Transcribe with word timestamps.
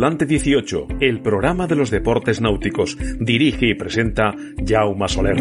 Tripulante 0.00 0.24
18, 0.24 0.86
el 1.00 1.20
programa 1.20 1.66
de 1.66 1.76
los 1.76 1.90
deportes 1.90 2.40
náuticos. 2.40 2.96
Dirige 3.20 3.68
y 3.68 3.74
presenta 3.74 4.34
Jaume 4.66 5.06
Soler. 5.06 5.36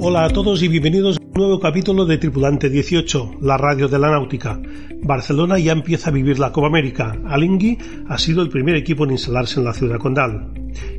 Hola 0.00 0.24
a 0.24 0.30
todos 0.30 0.64
y 0.64 0.66
bienvenidos 0.66 1.18
a 1.18 1.20
un 1.22 1.32
nuevo 1.32 1.60
capítulo 1.60 2.06
de 2.06 2.18
Tripulante 2.18 2.68
18, 2.68 3.36
la 3.40 3.56
radio 3.56 3.86
de 3.86 4.00
la 4.00 4.10
náutica. 4.10 4.60
Barcelona 5.00 5.60
ya 5.60 5.70
empieza 5.70 6.10
a 6.10 6.12
vivir 6.12 6.40
la 6.40 6.50
Copa 6.50 6.66
América. 6.66 7.16
Alingui 7.26 7.78
ha 8.08 8.18
sido 8.18 8.42
el 8.42 8.48
primer 8.48 8.74
equipo 8.74 9.04
en 9.04 9.12
instalarse 9.12 9.60
en 9.60 9.66
la 9.66 9.74
ciudad 9.74 9.98
condal 9.98 10.50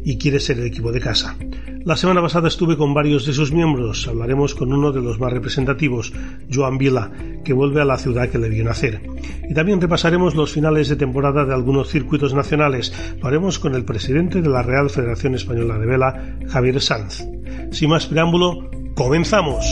y 0.05 0.17
quiere 0.17 0.39
ser 0.39 0.59
el 0.59 0.67
equipo 0.67 0.93
de 0.93 1.01
casa. 1.01 1.35
La 1.85 1.95
semana 1.95 2.19
pasada 2.19 2.47
estuve 2.47 2.77
con 2.77 2.95
varios 2.95 3.27
de 3.27 3.33
sus 3.33 3.51
miembros. 3.51 4.07
Hablaremos 4.07 4.55
con 4.55 4.73
uno 4.73 4.91
de 4.91 5.01
los 5.01 5.19
más 5.19 5.31
representativos, 5.31 6.11
Joan 6.51 6.79
Vila, 6.79 7.11
que 7.43 7.53
vuelve 7.53 7.79
a 7.79 7.85
la 7.85 7.99
ciudad 7.99 8.27
que 8.27 8.39
le 8.39 8.49
vio 8.49 8.63
nacer. 8.63 9.01
Y 9.47 9.53
también 9.53 9.79
repasaremos 9.79 10.33
los 10.33 10.51
finales 10.51 10.89
de 10.89 10.95
temporada 10.95 11.45
de 11.45 11.53
algunos 11.53 11.89
circuitos 11.89 12.33
nacionales. 12.33 12.91
Lo 13.21 13.27
haremos 13.27 13.59
con 13.59 13.75
el 13.75 13.85
presidente 13.85 14.41
de 14.41 14.49
la 14.49 14.63
Real 14.63 14.89
Federación 14.89 15.35
Española 15.35 15.77
de 15.77 15.85
Vela, 15.85 16.37
Javier 16.47 16.81
Sanz. 16.81 17.23
Sin 17.69 17.91
más 17.91 18.07
preámbulo, 18.07 18.67
comenzamos. 18.95 19.63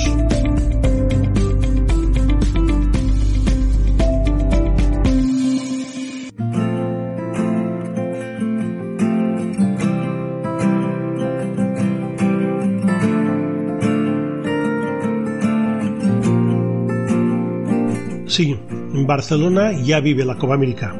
Sí, 18.33 18.57
en 18.67 19.05
Barcelona 19.05 19.73
ya 19.73 19.99
vive 19.99 20.25
la 20.25 20.39
Copa 20.39 20.55
América. 20.55 20.99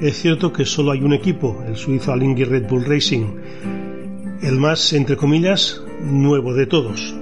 Es 0.00 0.22
cierto 0.22 0.52
que 0.52 0.64
solo 0.64 0.92
hay 0.92 1.02
un 1.02 1.12
equipo, 1.12 1.60
el 1.66 1.74
suizo 1.74 2.12
Alinghi 2.12 2.44
Red 2.44 2.68
Bull 2.68 2.84
Racing, 2.84 3.24
el 4.42 4.58
más, 4.60 4.92
entre 4.92 5.16
comillas, 5.16 5.82
nuevo 6.00 6.54
de 6.54 6.66
todos. 6.66 7.16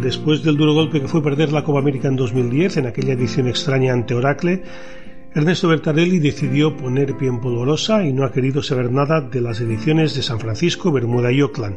Después 0.00 0.44
del 0.44 0.56
duro 0.56 0.72
golpe 0.74 1.00
que 1.00 1.08
fue 1.08 1.20
perder 1.20 1.50
la 1.50 1.64
Copa 1.64 1.80
América 1.80 2.06
en 2.06 2.14
2010, 2.14 2.76
en 2.76 2.86
aquella 2.86 3.14
edición 3.14 3.48
extraña 3.48 3.92
ante 3.92 4.14
Oracle, 4.14 4.62
Ernesto 5.34 5.66
Bertarelli 5.66 6.20
decidió 6.20 6.76
poner 6.76 7.16
pie 7.16 7.26
en 7.26 7.40
polvorosa 7.40 8.04
y 8.04 8.12
no 8.12 8.24
ha 8.24 8.30
querido 8.30 8.62
saber 8.62 8.92
nada 8.92 9.20
de 9.20 9.40
las 9.40 9.60
ediciones 9.60 10.14
de 10.14 10.22
San 10.22 10.38
Francisco, 10.38 10.92
Bermuda 10.92 11.32
y 11.32 11.42
Oakland. 11.42 11.74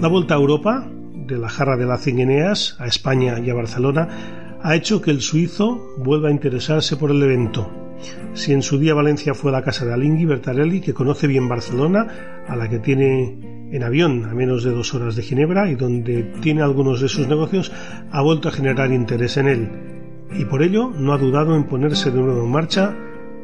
La 0.00 0.08
vuelta 0.08 0.32
a 0.32 0.38
Europa, 0.38 0.90
de 0.90 1.36
la 1.36 1.50
jarra 1.50 1.76
de 1.76 1.84
la 1.84 1.98
Cingueneas 1.98 2.74
a 2.78 2.86
España 2.86 3.38
y 3.38 3.50
a 3.50 3.54
Barcelona, 3.54 4.45
ha 4.62 4.74
hecho 4.74 5.00
que 5.00 5.10
el 5.10 5.20
suizo 5.20 5.94
vuelva 5.98 6.28
a 6.28 6.32
interesarse 6.32 6.96
por 6.96 7.10
el 7.10 7.22
evento. 7.22 7.70
Si 8.34 8.52
en 8.52 8.62
su 8.62 8.78
día 8.78 8.94
Valencia 8.94 9.34
fue 9.34 9.52
la 9.52 9.62
casa 9.62 9.84
de 9.84 9.94
Alingui 9.94 10.26
Bertarelli, 10.26 10.80
que 10.80 10.94
conoce 10.94 11.26
bien 11.26 11.48
Barcelona, 11.48 12.44
a 12.46 12.56
la 12.56 12.68
que 12.68 12.78
tiene 12.78 13.68
en 13.72 13.82
avión 13.82 14.24
a 14.24 14.34
menos 14.34 14.62
de 14.62 14.72
dos 14.72 14.94
horas 14.94 15.16
de 15.16 15.22
Ginebra 15.22 15.70
y 15.70 15.74
donde 15.74 16.22
tiene 16.40 16.62
algunos 16.62 17.00
de 17.00 17.08
sus 17.08 17.26
negocios, 17.26 17.72
ha 18.10 18.22
vuelto 18.22 18.48
a 18.48 18.52
generar 18.52 18.92
interés 18.92 19.36
en 19.36 19.48
él. 19.48 19.70
Y 20.38 20.44
por 20.44 20.62
ello 20.62 20.90
no 20.90 21.12
ha 21.12 21.18
dudado 21.18 21.56
en 21.56 21.64
ponerse 21.64 22.10
de 22.10 22.20
nuevo 22.20 22.44
en 22.44 22.50
marcha, 22.50 22.94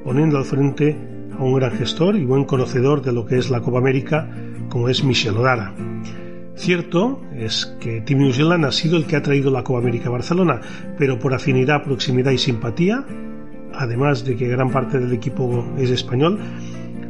poniendo 0.04 0.38
al 0.38 0.44
frente 0.44 0.96
a 1.38 1.42
un 1.42 1.54
gran 1.54 1.72
gestor 1.72 2.16
y 2.16 2.24
buen 2.24 2.44
conocedor 2.44 3.02
de 3.02 3.12
lo 3.12 3.24
que 3.24 3.38
es 3.38 3.50
la 3.50 3.60
Copa 3.60 3.78
América, 3.78 4.30
como 4.68 4.88
es 4.88 5.02
Michel 5.02 5.36
Odara. 5.36 5.74
Cierto 6.54 7.22
es 7.34 7.76
que 7.80 8.02
Team 8.02 8.20
New 8.20 8.32
Zealand 8.32 8.66
ha 8.66 8.72
sido 8.72 8.96
el 8.96 9.06
que 9.06 9.16
ha 9.16 9.22
traído 9.22 9.50
la 9.50 9.64
Copa 9.64 9.80
América 9.80 10.08
a 10.08 10.12
Barcelona, 10.12 10.60
pero 10.98 11.18
por 11.18 11.34
afinidad, 11.34 11.82
proximidad 11.82 12.30
y 12.30 12.38
simpatía, 12.38 13.04
además 13.74 14.24
de 14.24 14.36
que 14.36 14.48
gran 14.48 14.70
parte 14.70 14.98
del 14.98 15.12
equipo 15.12 15.64
es 15.78 15.90
español, 15.90 16.38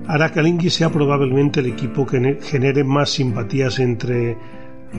hará 0.06 0.30
que 0.30 0.41
Alingui 0.41 0.70
sea 0.70 0.91
probablemente 0.91 1.60
el 1.60 1.66
equipo 1.66 2.06
que 2.06 2.38
genere 2.41 2.84
más 2.84 3.10
simpatías 3.10 3.78
entre 3.78 4.36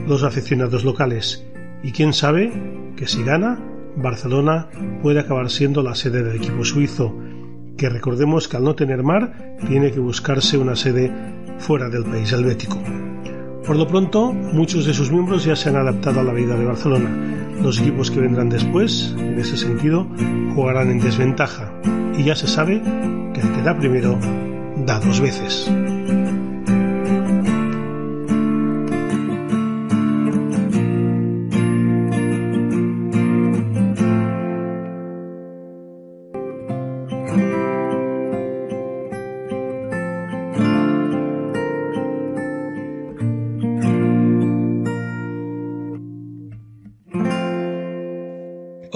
los 0.06 0.22
aficionados 0.22 0.84
locales. 0.84 1.46
Y 1.82 1.92
quién 1.92 2.12
sabe 2.12 2.52
que 2.96 3.06
si 3.06 3.22
gana, 3.22 3.58
Barcelona 3.96 4.68
puede 5.02 5.20
acabar 5.20 5.50
siendo 5.50 5.82
la 5.82 5.94
sede 5.94 6.22
del 6.22 6.36
equipo 6.36 6.64
suizo, 6.64 7.14
que 7.76 7.88
recordemos 7.88 8.48
que 8.48 8.56
al 8.56 8.64
no 8.64 8.74
tener 8.74 9.02
mar 9.02 9.56
tiene 9.66 9.90
que 9.90 10.00
buscarse 10.00 10.58
una 10.58 10.76
sede 10.76 11.12
fuera 11.58 11.88
del 11.88 12.04
país 12.04 12.32
helvético. 12.32 12.78
Por 13.66 13.76
lo 13.76 13.86
pronto, 13.86 14.32
muchos 14.32 14.84
de 14.84 14.92
sus 14.92 15.10
miembros 15.10 15.44
ya 15.44 15.56
se 15.56 15.70
han 15.70 15.76
adaptado 15.76 16.20
a 16.20 16.22
la 16.22 16.34
vida 16.34 16.54
de 16.54 16.66
Barcelona. 16.66 17.08
Los 17.62 17.80
equipos 17.80 18.10
que 18.10 18.20
vendrán 18.20 18.50
después, 18.50 19.14
en 19.18 19.38
ese 19.38 19.56
sentido, 19.56 20.06
jugarán 20.54 20.90
en 20.90 21.00
desventaja. 21.00 21.72
Y 22.18 22.24
ya 22.24 22.36
se 22.36 22.46
sabe 22.46 22.82
que 23.32 23.40
el 23.40 23.52
que 23.52 23.62
da 23.62 23.76
primero 23.76 24.18
da 24.84 25.00
dos 25.00 25.18
veces. 25.20 25.70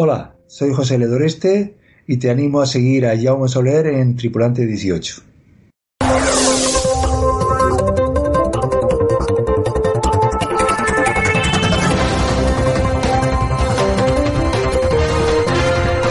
Hola, 0.00 0.36
soy 0.46 0.72
José 0.72 0.96
Ledoreste 0.96 1.74
y 2.06 2.18
te 2.18 2.30
animo 2.30 2.60
a 2.60 2.66
seguir 2.66 3.04
a 3.04 3.20
Jaume 3.20 3.48
Soler 3.48 3.88
en 3.88 4.14
Tripulante 4.14 4.64
18. 4.64 5.22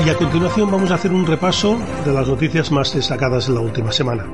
Y 0.05 0.09
a 0.09 0.15
continuación 0.17 0.69
vamos 0.69 0.91
a 0.91 0.95
hacer 0.95 1.13
un 1.13 1.25
repaso 1.25 1.79
de 2.03 2.11
las 2.11 2.27
noticias 2.27 2.69
más 2.73 2.93
destacadas 2.93 3.47
de 3.47 3.53
la 3.53 3.61
última 3.61 3.93
semana. 3.93 4.25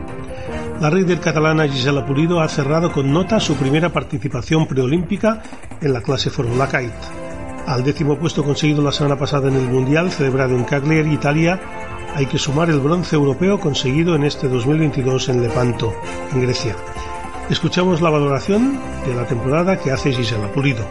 La 0.81 0.89
del 0.89 1.19
catalana 1.19 1.67
Gisela 1.67 2.03
Pulido 2.07 2.41
ha 2.41 2.49
cerrado 2.49 2.91
con 2.91 3.13
nota 3.13 3.39
su 3.39 3.53
primera 3.53 3.89
participación 3.89 4.65
preolímpica 4.65 5.43
en 5.79 5.93
la 5.93 6.01
clase 6.01 6.31
Fórmula 6.31 6.65
Kite. 6.65 7.22
Al 7.67 7.83
décimo 7.83 8.17
puesto 8.17 8.43
conseguido 8.43 8.83
la 8.83 8.91
semana 8.91 9.17
pasada 9.17 9.47
en 9.47 9.55
el 9.55 9.69
Mundial, 9.69 10.11
celebrado 10.11 10.55
en 10.55 10.65
Cagliari, 10.65 11.13
Italia, 11.13 11.59
hay 12.13 12.25
que 12.25 12.37
sumar 12.37 12.69
el 12.69 12.79
bronce 12.79 13.15
europeo 13.15 13.59
conseguido 13.59 14.15
en 14.15 14.23
este 14.23 14.47
2022 14.47 15.29
en 15.29 15.41
Lepanto, 15.41 15.93
en 16.33 16.41
Grecia. 16.41 16.75
Escuchamos 17.49 18.01
la 18.01 18.09
valoración 18.09 18.79
de 19.05 19.15
la 19.15 19.25
temporada 19.25 19.77
que 19.77 19.91
hace 19.91 20.11
Gisela 20.11 20.47
Pulido. 20.49 20.85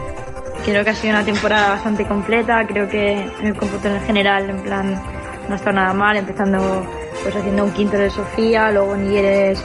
Creo 0.64 0.82
que 0.82 0.90
ha 0.90 0.94
sido 0.94 1.14
una 1.14 1.24
temporada 1.24 1.70
bastante 1.70 2.06
completa, 2.06 2.66
creo 2.66 2.88
que 2.88 3.20
en 3.20 3.46
el 3.46 3.54
cómputo 3.54 3.88
en 3.88 4.00
general, 4.02 4.48
en 4.48 4.62
plan, 4.62 5.02
no 5.48 5.54
está 5.54 5.72
nada 5.72 5.92
mal, 5.92 6.16
empezando 6.16 6.86
pues 7.22 7.36
haciendo 7.36 7.64
un 7.64 7.72
quinto 7.72 7.98
de 7.98 8.08
Sofía, 8.10 8.70
luego 8.70 8.94
en 8.94 9.10
Nieres 9.10 9.62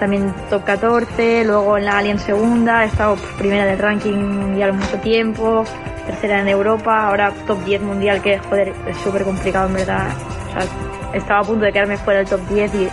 también 0.00 0.34
top 0.50 0.64
14, 0.64 1.44
luego 1.44 1.78
en 1.78 1.84
la 1.84 1.98
Alien 1.98 2.18
segunda, 2.18 2.82
he 2.82 2.88
estado 2.88 3.16
primera 3.38 3.64
del 3.64 3.78
ranking 3.78 4.16
mundial 4.16 4.72
mucho 4.72 4.98
tiempo, 4.98 5.64
tercera 6.06 6.40
en 6.40 6.48
Europa, 6.48 7.08
ahora 7.08 7.32
top 7.46 7.64
10 7.64 7.82
mundial, 7.82 8.22
que 8.22 8.38
joder, 8.38 8.72
es 8.86 8.96
súper 8.98 9.24
complicado 9.24 9.68
en 9.68 9.74
verdad. 9.74 10.08
O 10.56 11.16
estaba 11.16 11.40
a 11.40 11.44
punto 11.44 11.64
de 11.64 11.72
quedarme 11.72 11.96
fuera 11.96 12.20
del 12.20 12.28
top 12.28 12.40
10 12.48 12.74
y 12.74 12.88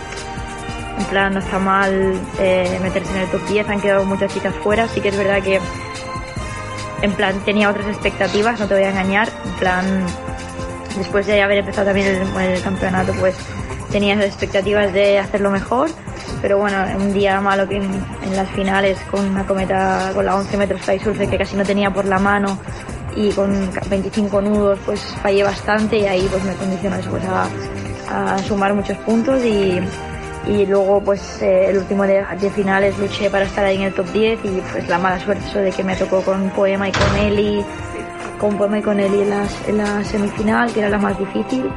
en 0.98 1.04
plan 1.06 1.32
no 1.32 1.40
está 1.40 1.58
mal 1.58 2.14
eh, 2.38 2.78
meterse 2.82 3.12
en 3.14 3.22
el 3.22 3.28
top 3.28 3.46
10, 3.48 3.68
han 3.68 3.80
quedado 3.80 4.04
muchas 4.04 4.32
chicas 4.32 4.54
fuera, 4.56 4.86
sí 4.88 5.00
que 5.00 5.08
es 5.08 5.16
verdad 5.16 5.42
que 5.42 5.60
en 7.02 7.12
plan 7.12 7.38
tenía 7.44 7.70
otras 7.70 7.86
expectativas, 7.86 8.60
no 8.60 8.66
te 8.66 8.74
voy 8.74 8.84
a 8.84 8.90
engañar, 8.90 9.28
en 9.46 9.52
plan 9.52 10.06
después 10.98 11.26
de 11.26 11.40
haber 11.40 11.58
empezado 11.58 11.86
también 11.86 12.08
el, 12.08 12.62
campeonato 12.62 13.12
pues 13.18 13.34
tenía 13.90 14.14
expectativas 14.22 14.92
de 14.92 15.18
hacerlo 15.18 15.50
mejor. 15.50 15.90
Pero 16.42 16.58
bueno, 16.58 16.76
un 16.96 17.12
día 17.12 17.40
malo 17.40 17.68
que 17.68 17.76
en, 17.76 18.36
las 18.36 18.48
finales 18.50 18.98
con 19.10 19.28
una 19.28 19.46
cometa 19.46 20.12
con 20.14 20.24
la 20.24 20.36
11 20.36 20.56
metros 20.56 20.80
fly 20.82 20.98
surfer 21.00 21.28
que 21.28 21.36
casi 21.36 21.56
no 21.56 21.64
tenía 21.64 21.90
por 21.90 22.04
la 22.04 22.18
mano 22.18 22.58
y 23.16 23.30
con 23.30 23.70
25 23.88 24.40
nudos 24.40 24.78
pues 24.84 25.00
fallé 25.22 25.42
bastante 25.42 25.98
y 25.98 26.06
ahí 26.06 26.28
pues 26.30 26.44
me 26.44 26.54
condicionó 26.54 26.96
eso 26.96 27.10
pues 27.10 27.24
a, 27.24 28.38
sumar 28.46 28.74
muchos 28.74 28.96
puntos 28.98 29.40
y, 29.44 29.78
y 30.48 30.66
luego 30.66 31.00
pues 31.00 31.40
eh, 31.42 31.70
el 31.70 31.78
último 31.78 32.04
de, 32.04 32.24
de, 32.40 32.50
finales 32.50 32.98
luché 32.98 33.30
para 33.30 33.44
estar 33.44 33.64
ahí 33.64 33.76
en 33.76 33.82
el 33.82 33.94
top 33.94 34.10
10 34.10 34.40
y 34.44 34.62
pues 34.72 34.88
la 34.88 34.98
mala 34.98 35.20
suerte 35.20 35.44
eso 35.46 35.60
de 35.60 35.70
que 35.70 35.84
me 35.84 35.94
tocó 35.94 36.20
con 36.22 36.50
Poema 36.50 36.88
y 36.88 36.92
con 36.92 37.16
Eli 37.18 37.64
con 38.40 38.56
Poema 38.58 38.80
y 38.80 38.82
con 38.82 38.98
Eli 38.98 39.20
en, 39.22 39.32
en 39.68 39.78
la 39.78 40.02
semifinal 40.02 40.72
que 40.72 40.80
era 40.80 40.88
la 40.88 40.98
más 40.98 41.16
difícil 41.18 41.70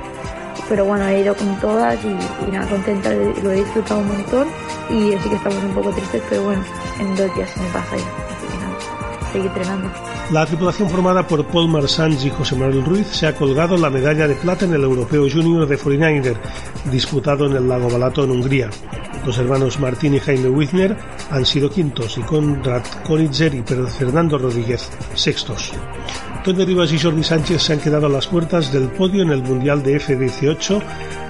pero 0.70 0.86
bueno, 0.86 1.08
he 1.08 1.22
ido 1.22 1.36
con 1.36 1.60
todas 1.60 1.98
y, 2.04 2.52
nada, 2.52 2.68
contenta, 2.68 3.12
lo 3.12 3.52
he 3.52 3.56
disfrutado 3.56 4.00
un 4.00 4.08
montón 4.08 4.48
y 4.90 5.12
sí 5.18 5.30
que 5.30 5.36
estamos 5.36 5.64
un 5.64 5.74
poco 5.74 5.92
tristes, 5.92 6.24
pero 6.30 6.44
bueno, 6.44 6.64
en 7.00 7.16
dos 7.16 7.36
días 7.36 7.50
se 7.50 7.60
me 7.60 7.70
pasa 7.70 7.96
ya, 7.96 8.04
así 8.04 8.48
que 8.48 8.58
nada, 8.58 9.32
seguir 9.32 9.48
entrenando. 9.48 10.13
La 10.32 10.46
tripulación 10.46 10.90
formada 10.90 11.28
por 11.28 11.46
Paul 11.46 11.68
Marsans 11.68 12.26
y 12.26 12.30
José 12.30 12.56
Manuel 12.56 12.86
Ruiz 12.86 13.08
se 13.08 13.28
ha 13.28 13.36
colgado 13.36 13.78
la 13.78 13.90
medalla 13.90 14.28
de 14.28 14.36
plata 14.36 14.66
en 14.66 14.74
el 14.74 14.84
Europeo 14.84 15.28
Junior 15.30 15.68
de 15.68 15.78
49er, 15.78 16.38
disputado 16.90 17.46
en 17.46 17.58
el 17.58 17.68
lago 17.68 17.90
Balato 17.90 18.24
en 18.24 18.32
Hungría. 18.32 18.70
Los 19.26 19.38
hermanos 19.38 19.80
Martín 19.80 20.16
y 20.16 20.20
Jaime 20.20 20.50
Wigner 20.50 20.98
han 21.30 21.46
sido 21.46 21.70
quintos 21.70 22.18
y 22.18 22.22
Conrad 22.22 22.84
Konitzer 23.06 23.54
y 23.54 23.64
Fernando 23.64 24.38
Rodríguez 24.38 24.90
sextos. 25.14 25.72
Tony 26.44 26.66
Rivas 26.66 26.92
y 26.92 27.00
Jordi 27.00 27.24
Sánchez 27.24 27.62
se 27.62 27.74
han 27.74 27.80
quedado 27.80 28.08
a 28.08 28.10
las 28.10 28.28
puertas 28.28 28.72
del 28.74 28.90
podio 28.90 29.24
en 29.24 29.30
el 29.30 29.44
Mundial 29.44 29.84
de 29.84 29.98
F-18 29.98 30.82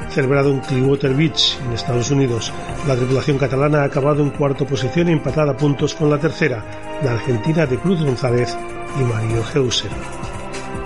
celebrado 0.10 0.52
en 0.52 0.60
Clearwater 0.60 1.14
Beach, 1.16 1.58
en 1.66 1.74
Estados 1.74 2.12
Unidos. 2.12 2.54
La 2.88 2.96
tripulación 2.96 3.40
catalana 3.40 3.82
ha 3.82 3.86
acabado 3.86 4.22
en 4.22 4.30
cuarta 4.30 4.64
posición 4.64 5.10
empatada 5.10 5.54
a 5.54 5.58
puntos 5.58 5.96
con 5.96 6.10
la 6.10 6.20
tercera, 6.20 6.64
la 7.04 7.14
argentina 7.14 7.66
de 7.66 7.78
Cruz 7.80 8.04
González 8.04 8.56
y 9.00 9.04
Mario 9.04 9.44
Heuser. 9.54 9.92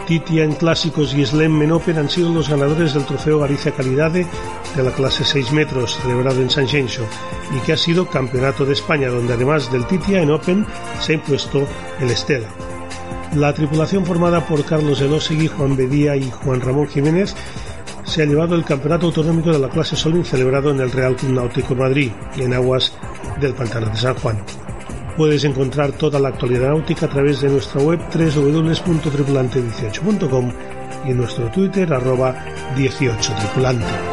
Titia 0.08 0.46
en 0.46 0.54
clásicos 0.54 1.14
y 1.14 1.26
Slam 1.26 1.62
en 1.62 1.74
Open 1.74 1.98
han 1.98 2.10
sido 2.10 2.34
los 2.34 2.48
ganadores 2.48 2.94
del 2.94 3.06
trofeo 3.06 3.40
Galicia 3.40 3.74
Calidade 3.74 4.26
de 4.76 4.84
la 4.84 4.92
clase 4.92 5.26
6 5.26 5.52
metros 5.52 6.00
celebrado 6.02 6.42
en 6.42 6.50
San 6.50 6.68
Xenxo 6.68 7.06
y 7.54 7.60
que 7.66 7.74
ha 7.74 7.78
sido 7.78 8.08
campeonato 8.08 8.66
de 8.66 8.74
España 8.74 9.10
donde 9.10 9.34
además 9.34 9.70
del 9.72 9.86
Titia 9.86 10.22
en 10.22 10.32
Open 10.32 10.66
se 11.02 11.12
ha 11.12 11.16
impuesto 11.16 11.68
el 12.00 12.10
Estela. 12.10 12.48
La 13.36 13.54
tripulación 13.54 14.06
formada 14.06 14.46
por 14.48 14.64
Carlos 14.64 15.02
Elosegui, 15.02 15.48
Juan 15.48 15.76
Bedía 15.76 16.16
y 16.16 16.32
Juan 16.32 16.62
Ramón 16.62 16.88
Jiménez 16.88 17.36
se 18.06 18.22
ha 18.24 18.26
llevado 18.26 18.56
el 18.56 18.64
campeonato 18.64 19.08
autonómico 19.08 19.52
de 19.52 19.60
la 19.60 19.70
clase 19.70 19.98
Solin 19.98 20.24
celebrado 20.24 20.72
en 20.72 20.80
el 20.80 20.92
Real 20.92 21.18
Club 21.18 21.34
Náutico 21.34 21.76
Madrid 21.76 22.12
y 22.38 22.44
en 22.44 22.54
aguas 22.54 22.94
del 23.42 23.54
Pantano 23.54 23.88
de 23.88 23.98
San 23.98 24.16
Juan. 24.16 24.42
Puedes 25.18 25.44
encontrar 25.44 25.92
toda 25.94 26.20
la 26.20 26.28
actualidad 26.30 26.70
náutica 26.70 27.08
a 27.08 27.10
través 27.10 27.42
de 27.42 27.50
nuestra 27.50 27.82
web 27.82 28.00
www.tripulante18.com 28.14 30.52
y 31.06 31.14
nuestro 31.14 31.50
Twitter 31.50 31.92
arroba 31.92 32.36
18tripulante. 32.76 34.07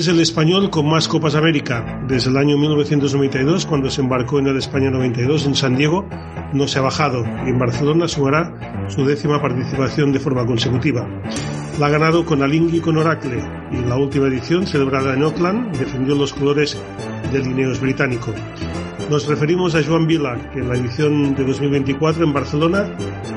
Es 0.00 0.08
el 0.08 0.18
español 0.18 0.70
con 0.70 0.88
más 0.88 1.08
Copas 1.08 1.34
América. 1.34 2.02
Desde 2.08 2.30
el 2.30 2.38
año 2.38 2.56
1992, 2.56 3.66
cuando 3.66 3.90
se 3.90 4.00
embarcó 4.00 4.38
en 4.38 4.46
el 4.46 4.56
España 4.56 4.90
92 4.90 5.44
en 5.44 5.54
San 5.54 5.76
Diego, 5.76 6.08
no 6.54 6.66
se 6.66 6.78
ha 6.78 6.82
bajado 6.82 7.22
y 7.44 7.50
en 7.50 7.58
Barcelona 7.58 8.08
sumará 8.08 8.86
su 8.88 9.04
décima 9.04 9.42
participación 9.42 10.10
de 10.10 10.18
forma 10.18 10.46
consecutiva. 10.46 11.06
La 11.78 11.88
ha 11.88 11.90
ganado 11.90 12.24
con 12.24 12.42
Alingui 12.42 12.78
y 12.78 12.80
con 12.80 12.96
Oracle 12.96 13.44
y 13.70 13.76
en 13.76 13.90
la 13.90 13.98
última 13.98 14.28
edición, 14.28 14.66
celebrada 14.66 15.12
en 15.12 15.22
Auckland, 15.22 15.76
defendió 15.76 16.14
los 16.14 16.32
colores 16.32 16.78
del 17.30 17.42
Lineos 17.42 17.78
británico. 17.78 18.32
Nos 19.10 19.26
referimos 19.26 19.74
a 19.74 19.84
Joan 19.84 20.06
Vila, 20.06 20.38
que 20.54 20.60
en 20.60 20.70
la 20.70 20.76
edición 20.76 21.34
de 21.34 21.44
2024 21.44 22.24
en 22.24 22.32
Barcelona 22.32 22.88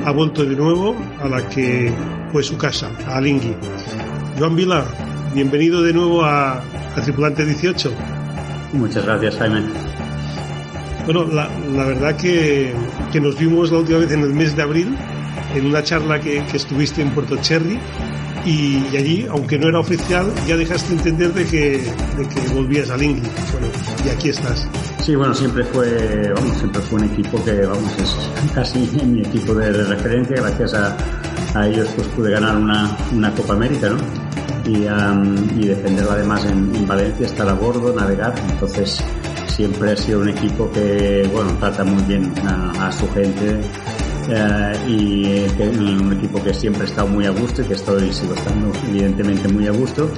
ha 0.05 0.11
vuelto 0.11 0.45
de 0.45 0.55
nuevo 0.55 0.95
a 1.21 1.27
la 1.27 1.45
que 1.49 1.91
fue 2.31 2.41
su 2.41 2.57
casa, 2.57 2.89
a 3.05 3.17
Alingui. 3.17 3.53
Joan 4.39 4.55
Vila, 4.55 4.85
bienvenido 5.33 5.81
de 5.81 5.93
nuevo 5.93 6.23
a, 6.23 6.61
Tripulante 7.03 7.45
18. 7.45 7.91
Muchas 8.73 9.05
gracias, 9.05 9.35
Jaime. 9.37 9.63
Bueno, 11.05 11.25
la, 11.25 11.47
verdad 11.85 12.15
que, 12.15 12.73
nos 13.19 13.37
vimos 13.37 13.71
la 13.71 13.79
última 13.79 13.99
vez 13.99 14.11
en 14.11 14.21
el 14.21 14.33
mes 14.33 14.55
de 14.55 14.61
abril, 14.61 14.95
en 15.55 15.65
una 15.65 15.83
charla 15.83 16.19
que, 16.19 16.37
estuviste 16.53 17.01
en 17.01 17.09
Puerto 17.11 17.35
Cherry, 17.37 17.79
y, 18.45 18.95
allí, 18.95 19.25
aunque 19.29 19.57
no 19.57 19.69
era 19.69 19.79
oficial, 19.79 20.31
ya 20.47 20.55
dejaste 20.55 20.93
entender 20.93 21.33
de 21.33 21.45
que, 21.45 21.91
de 22.17 22.27
que 22.27 22.53
volvías 22.53 22.89
al. 22.89 22.99
Bueno, 22.99 23.67
y 24.05 24.09
aquí 24.09 24.29
estás. 24.29 24.67
Sí, 25.01 25.15
bueno, 25.15 25.33
siempre 25.33 25.63
fue, 25.65 26.31
vamos, 26.35 26.57
siempre 26.57 26.81
fue 26.81 26.99
un 26.99 27.05
equipo 27.05 27.43
que, 27.43 27.65
vamos, 27.65 27.91
es 27.97 28.51
casi 28.53 28.79
mi 29.05 29.21
equipo 29.21 29.53
de, 29.53 29.71
referencia. 29.71 30.37
Gracias 30.37 30.73
a, 30.73 30.97
a, 31.55 31.67
ellos, 31.67 31.89
pues 31.95 32.07
pude 32.09 32.31
ganar 32.31 32.55
una, 32.57 32.95
una 33.13 33.31
Copa 33.33 33.53
América, 33.53 33.89
¿no? 33.89 34.22
Y, 34.65 34.85
y 35.59 35.67
defenderlo 35.67 36.11
además 36.11 36.45
en, 36.45 36.87
Valencia, 36.87 37.25
estar 37.25 37.47
a 37.47 37.53
bordo, 37.53 37.93
navegar. 37.93 38.33
Entonces 38.51 39.03
siempre 39.47 39.91
ha 39.91 39.95
sido 39.95 40.21
un 40.21 40.29
equipo 40.29 40.71
que, 40.71 41.29
bueno, 41.31 41.51
trata 41.59 41.83
muy 41.83 42.03
bien 42.03 42.33
a, 42.47 42.91
su 42.91 43.07
gente 43.11 43.61
eh, 44.29 44.73
y 44.87 45.61
un 45.61 46.13
equipo 46.13 46.43
que 46.43 46.53
siempre 46.53 46.83
ha 46.83 46.85
estado 46.85 47.07
muy 47.07 47.25
a 47.25 47.31
gusto 47.31 47.61
y 47.61 47.65
que 47.65 47.73
estoy, 47.73 48.11
sigo 48.11 48.33
estando 48.33 48.71
evidentemente 48.89 49.47
muy 49.49 49.67
a 49.67 49.71
gusto. 49.71 50.09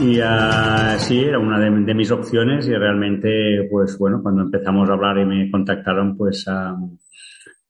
Y 0.00 0.20
uh, 0.20 0.96
sí, 0.98 1.24
era 1.24 1.40
una 1.40 1.58
de, 1.58 1.94
mis 1.94 2.10
opciones 2.12 2.68
y 2.68 2.74
realmente, 2.74 3.66
pues 3.68 3.98
bueno, 3.98 4.20
cuando 4.22 4.42
empezamos 4.42 4.88
a 4.88 4.92
hablar 4.92 5.18
y 5.18 5.24
me 5.24 5.50
contactaron, 5.50 6.16
pues 6.16 6.46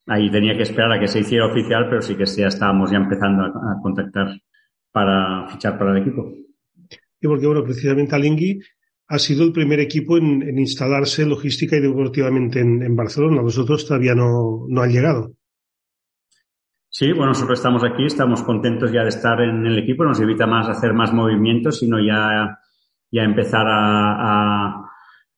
ahí 0.06 0.30
tenía 0.30 0.54
que 0.54 0.64
esperar 0.64 0.92
a 0.92 1.00
que 1.00 1.08
se 1.08 1.20
hiciera 1.20 1.46
oficial, 1.46 1.86
pero 1.88 2.02
sí 2.02 2.16
que 2.16 2.26
ya 2.26 2.48
estábamos 2.48 2.90
ya 2.90 2.98
empezando 2.98 3.44
a 3.44 3.80
contactar 3.82 4.28
para 4.92 5.48
fichar 5.48 5.78
para 5.78 5.92
el 5.92 6.02
equipo. 6.02 6.32
Y 7.20 7.26
porque, 7.26 7.46
bueno, 7.46 7.64
precisamente 7.64 8.14
Alingui 8.14 8.60
ha 9.08 9.18
sido 9.18 9.44
el 9.44 9.52
primer 9.52 9.80
equipo 9.80 10.18
en, 10.18 10.58
instalarse 10.58 11.24
logística 11.24 11.76
y 11.76 11.80
deportivamente 11.80 12.60
en, 12.60 12.94
Barcelona. 12.94 13.42
Los 13.42 13.58
otros 13.58 13.86
todavía 13.86 14.14
no, 14.14 14.66
no 14.68 14.82
han 14.82 14.90
llegado. 14.90 15.32
Sí, 16.90 17.12
bueno, 17.12 17.28
nosotros 17.28 17.58
estamos 17.58 17.84
aquí, 17.84 18.04
estamos 18.04 18.42
contentos 18.42 18.90
ya 18.92 19.02
de 19.02 19.10
estar 19.10 19.40
en 19.40 19.66
el 19.66 19.78
equipo, 19.78 20.04
nos 20.04 20.20
evita 20.20 20.46
más 20.46 20.68
hacer 20.68 20.94
más 20.94 21.12
movimientos, 21.12 21.78
sino 21.78 21.98
ya, 21.98 22.58
ya 23.10 23.22
empezar 23.22 23.66
a, 23.66 24.88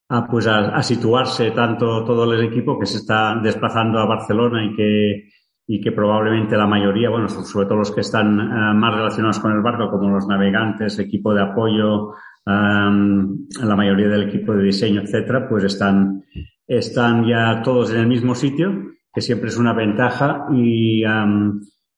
a, 0.09 0.27
pues 0.29 0.47
a, 0.47 0.83
situarse 0.83 1.51
tanto 1.53 2.05
todo 2.05 2.33
el 2.33 2.45
equipo 2.45 2.79
que 2.79 2.87
se 2.87 2.99
está 2.99 3.39
desplazando 3.43 3.99
a 3.99 4.07
Barcelona 4.07 4.65
y 4.65 4.75
que, 4.75 5.29
y 5.73 5.81
que 5.81 5.93
probablemente 5.93 6.57
la 6.57 6.67
mayoría, 6.67 7.11
bueno, 7.11 7.29
sobre 7.29 7.67
todo 7.67 7.79
los 7.79 7.93
que 7.93 8.01
están 8.01 8.41
eh, 8.41 8.75
más 8.75 8.93
relacionados 8.93 9.39
con 9.39 9.53
el 9.53 9.63
barco, 9.63 9.89
como 9.89 10.11
los 10.11 10.27
navegantes, 10.27 10.99
equipo 10.99 11.33
de 11.33 11.43
apoyo, 11.43 12.15
la 12.45 13.77
mayoría 13.77 14.09
del 14.09 14.25
equipo 14.25 14.53
de 14.53 14.65
diseño, 14.65 15.03
etcétera, 15.03 15.49
pues 15.49 15.63
están, 15.63 16.25
están 16.67 17.25
ya 17.25 17.63
todos 17.63 17.93
en 17.93 18.01
el 18.01 18.09
mismo 18.09 18.35
sitio, 18.35 18.73
que 19.15 19.21
siempre 19.21 19.51
es 19.51 19.59
una 19.59 19.73
ventaja 19.73 20.47
y, 20.53 21.05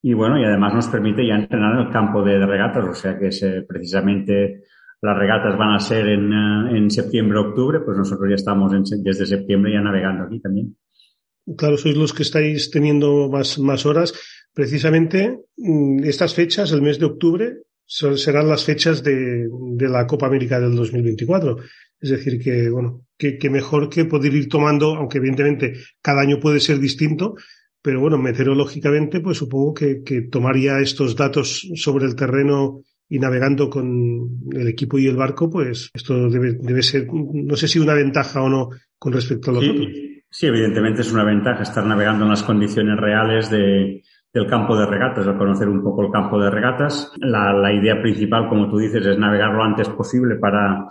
y 0.02 0.12
bueno, 0.12 0.38
y 0.38 0.44
además 0.44 0.74
nos 0.74 0.88
permite 0.88 1.26
ya 1.26 1.36
entrenar 1.36 1.72
en 1.72 1.86
el 1.86 1.90
campo 1.90 2.22
de, 2.22 2.44
regatas, 2.44 2.84
o 2.84 2.92
sea 2.92 3.18
que 3.18 3.30
precisamente 3.66 4.64
las 5.00 5.16
regatas 5.16 5.56
van 5.56 5.70
a 5.70 5.78
ser 5.78 6.08
en, 6.08 6.30
eh, 6.30 6.76
en 6.76 6.90
septiembre-octubre, 6.90 7.80
pues 7.80 7.96
nosotros 7.96 8.28
ya 8.28 8.34
estamos 8.34 8.70
desde 9.02 9.24
septiembre 9.24 9.72
ya 9.72 9.80
navegando 9.80 10.24
aquí 10.24 10.40
también 10.40 10.76
claro, 11.56 11.76
sois 11.76 11.96
los 11.96 12.12
que 12.12 12.22
estáis 12.22 12.70
teniendo 12.70 13.28
más, 13.30 13.58
más 13.58 13.86
horas. 13.86 14.12
Precisamente 14.52 15.38
mm, 15.56 16.04
estas 16.04 16.34
fechas, 16.34 16.72
el 16.72 16.82
mes 16.82 16.98
de 16.98 17.06
octubre, 17.06 17.62
serán 17.86 18.48
las 18.48 18.64
fechas 18.64 19.02
de, 19.02 19.48
de, 19.50 19.88
la 19.88 20.06
Copa 20.06 20.26
América 20.26 20.58
del 20.58 20.74
2024. 20.74 21.58
Es 22.00 22.10
decir, 22.10 22.42
que, 22.42 22.70
bueno, 22.70 23.06
que, 23.18 23.38
que, 23.38 23.50
mejor 23.50 23.88
que 23.88 24.06
poder 24.06 24.34
ir 24.34 24.48
tomando, 24.48 24.94
aunque 24.94 25.18
evidentemente 25.18 25.74
cada 26.00 26.22
año 26.22 26.40
puede 26.40 26.58
ser 26.58 26.78
distinto, 26.78 27.34
pero 27.82 28.00
bueno, 28.00 28.16
meteorológicamente, 28.16 29.20
pues 29.20 29.38
supongo 29.38 29.74
que, 29.74 30.02
que 30.02 30.22
tomaría 30.22 30.80
estos 30.80 31.16
datos 31.16 31.68
sobre 31.74 32.06
el 32.06 32.14
terreno 32.14 32.82
y 33.08 33.18
navegando 33.18 33.68
con 33.68 34.40
el 34.52 34.68
equipo 34.68 34.98
y 34.98 35.06
el 35.06 35.16
barco, 35.16 35.50
pues 35.50 35.90
esto 35.92 36.30
debe, 36.30 36.54
debe 36.54 36.82
ser, 36.82 37.06
no 37.12 37.56
sé 37.56 37.68
si 37.68 37.78
una 37.78 37.94
ventaja 37.94 38.40
o 38.40 38.48
no 38.48 38.70
con 38.98 39.12
respecto 39.12 39.50
a 39.50 39.54
los 39.54 39.68
otros. 39.68 39.88
Sí, 40.32 40.46
evidentemente 40.46 41.02
es 41.02 41.12
una 41.12 41.24
ventaja 41.24 41.62
estar 41.62 41.84
navegando 41.84 42.24
en 42.24 42.30
las 42.30 42.42
condiciones 42.42 42.98
reales 42.98 43.50
de, 43.50 44.02
del 44.32 44.46
campo 44.46 44.74
de 44.74 44.86
regatas, 44.86 45.26
al 45.26 45.36
conocer 45.36 45.68
un 45.68 45.82
poco 45.82 46.06
el 46.06 46.10
campo 46.10 46.40
de 46.40 46.48
regatas. 46.48 47.12
La, 47.18 47.52
la 47.52 47.70
idea 47.70 48.00
principal, 48.00 48.48
como 48.48 48.66
tú 48.70 48.78
dices, 48.78 49.04
es 49.04 49.18
navegar 49.18 49.52
lo 49.52 49.62
antes 49.62 49.90
posible 49.90 50.36
para, 50.36 50.86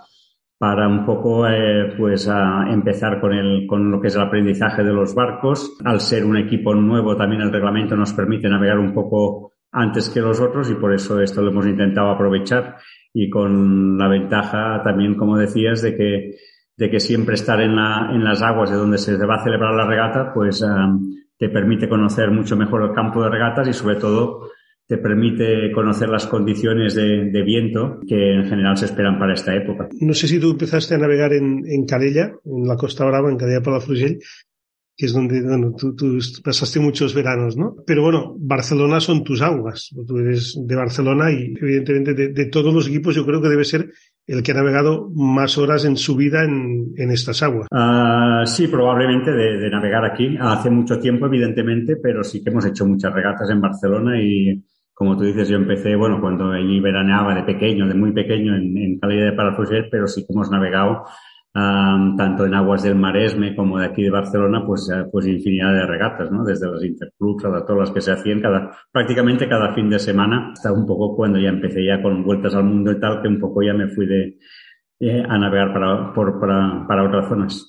para 0.56 0.86
un 0.86 1.04
poco 1.04 1.48
eh, 1.48 1.92
pues 1.98 2.28
a 2.28 2.68
empezar 2.70 3.20
con 3.20 3.32
el 3.32 3.66
con 3.66 3.90
lo 3.90 4.00
que 4.00 4.06
es 4.06 4.14
el 4.14 4.22
aprendizaje 4.22 4.84
de 4.84 4.92
los 4.92 5.12
barcos 5.12 5.76
al 5.84 5.98
ser 5.98 6.24
un 6.24 6.36
equipo 6.36 6.72
nuevo 6.72 7.16
también 7.16 7.42
el 7.42 7.50
reglamento 7.50 7.96
nos 7.96 8.12
permite 8.12 8.48
navegar 8.48 8.78
un 8.78 8.94
poco 8.94 9.54
antes 9.72 10.08
que 10.08 10.20
los 10.20 10.40
otros 10.40 10.70
y 10.70 10.74
por 10.74 10.94
eso 10.94 11.20
esto 11.20 11.42
lo 11.42 11.50
hemos 11.50 11.66
intentado 11.66 12.10
aprovechar 12.10 12.76
y 13.12 13.28
con 13.28 13.98
la 13.98 14.06
ventaja 14.06 14.80
también 14.84 15.16
como 15.16 15.36
decías 15.36 15.82
de 15.82 15.96
que 15.96 16.30
de 16.76 16.90
que 16.90 17.00
siempre 17.00 17.34
estar 17.34 17.60
en, 17.60 17.76
la, 17.76 18.10
en 18.12 18.24
las 18.24 18.42
aguas 18.42 18.70
de 18.70 18.76
donde 18.76 18.98
se 18.98 19.16
va 19.16 19.36
a 19.36 19.44
celebrar 19.44 19.74
la 19.74 19.86
regata, 19.86 20.32
pues 20.32 20.64
te 21.38 21.48
permite 21.48 21.88
conocer 21.88 22.30
mucho 22.30 22.56
mejor 22.56 22.82
el 22.82 22.94
campo 22.94 23.22
de 23.22 23.30
regatas 23.30 23.68
y 23.68 23.72
sobre 23.72 23.96
todo 23.96 24.50
te 24.86 24.98
permite 24.98 25.72
conocer 25.72 26.08
las 26.08 26.26
condiciones 26.26 26.94
de, 26.94 27.42
viento 27.42 27.98
que 28.06 28.34
en 28.34 28.44
general 28.44 28.76
se 28.76 28.86
esperan 28.86 29.18
para 29.18 29.32
esta 29.32 29.54
época. 29.54 29.88
No 30.00 30.12
sé 30.12 30.28
si 30.28 30.38
tú 30.38 30.50
empezaste 30.50 30.94
a 30.94 30.98
navegar 30.98 31.32
en, 31.32 31.64
en 31.66 31.86
en 31.88 32.68
la 32.68 32.76
Costa 32.76 33.06
Brava, 33.06 33.30
en 33.30 33.38
Calella 33.38 33.62
Palafrugell. 33.62 34.18
que 34.94 35.06
es 35.06 35.12
donde 35.14 35.40
bueno, 35.42 35.74
tú, 35.78 35.96
tú, 35.96 36.18
pasaste 36.44 36.78
muchos 36.78 37.14
veranos, 37.14 37.56
¿no? 37.56 37.74
Pero 37.86 38.02
bueno, 38.02 38.36
Barcelona 38.38 39.00
son 39.00 39.24
tus 39.24 39.40
aguas. 39.40 39.94
Tú 40.06 40.18
eres 40.18 40.58
de 40.62 40.76
Barcelona 40.76 41.32
y 41.32 41.54
evidentemente 41.58 42.12
de, 42.12 42.28
de 42.28 42.46
todos 42.46 42.74
los 42.74 42.86
equipos 42.86 43.14
yo 43.14 43.24
creo 43.24 43.40
que 43.40 43.48
debe 43.48 43.64
ser 43.64 43.90
el 44.26 44.42
que 44.42 44.52
ha 44.52 44.54
navegado 44.54 45.10
más 45.14 45.58
horas 45.58 45.84
en 45.84 45.96
su 45.96 46.16
vida 46.16 46.44
en, 46.44 46.92
en 46.96 47.10
estas 47.10 47.42
aguas. 47.42 47.68
Uh, 47.70 48.46
sí, 48.46 48.68
probablemente 48.68 49.32
de, 49.32 49.58
de, 49.58 49.70
navegar 49.70 50.04
aquí. 50.04 50.36
Hace 50.40 50.70
mucho 50.70 50.98
tiempo, 50.98 51.26
evidentemente, 51.26 51.96
pero 51.96 52.22
sí 52.22 52.42
que 52.42 52.50
hemos 52.50 52.64
hecho 52.66 52.86
muchas 52.86 53.12
regatas 53.12 53.50
en 53.50 53.60
Barcelona 53.60 54.20
y, 54.22 54.62
como 54.94 55.16
tú 55.16 55.24
dices, 55.24 55.48
yo 55.48 55.56
empecé, 55.56 55.96
bueno, 55.96 56.20
cuando 56.20 56.52
allí 56.52 56.80
veraneaba 56.80 57.34
de 57.34 57.42
pequeño, 57.42 57.88
de 57.88 57.94
muy 57.94 58.12
pequeño 58.12 58.54
en, 58.54 58.76
en 58.78 58.98
calidad 58.98 59.30
de 59.30 59.36
Palafrugell, 59.36 59.88
pero 59.90 60.06
sí 60.06 60.24
que 60.24 60.32
hemos 60.32 60.50
navegado 60.50 61.04
um, 61.54 62.16
tanto 62.16 62.46
en 62.46 62.54
aguas 62.54 62.82
del 62.82 62.94
Maresme 62.94 63.54
como 63.54 63.78
de 63.78 63.86
aquí 63.86 64.02
de 64.02 64.10
Barcelona, 64.10 64.64
pues, 64.66 64.88
uh, 64.88 65.10
pues 65.10 65.26
infinidad 65.26 65.72
de 65.72 65.86
regatas, 65.86 66.30
¿no? 66.30 66.44
Desde 66.44 66.70
las 66.70 66.82
interclubs 66.82 67.44
hasta 67.44 67.64
todas 67.64 67.88
las 67.88 67.90
que 67.90 68.00
se 68.00 68.12
hacían 68.12 68.40
cada, 68.40 68.76
prácticamente 68.90 69.48
cada 69.48 69.74
fin 69.74 69.90
de 69.90 69.98
semana, 69.98 70.52
hasta 70.52 70.72
un 70.72 70.86
poco 70.86 71.14
cuando 71.16 71.38
ya 71.38 71.48
empecé 71.48 71.84
ya 71.84 72.02
con 72.02 72.24
vueltas 72.24 72.54
al 72.54 72.64
mundo 72.64 72.92
y 72.92 73.00
tal, 73.00 73.22
que 73.22 73.28
un 73.28 73.38
poco 73.38 73.62
ya 73.62 73.74
me 73.74 73.88
fui 73.88 74.06
de, 74.06 74.38
eh, 75.00 75.22
a 75.28 75.38
navegar 75.38 75.72
para, 75.72 76.12
por, 76.12 76.40
para, 76.40 76.86
para 76.86 77.04
otras 77.04 77.28
zonas. 77.28 77.68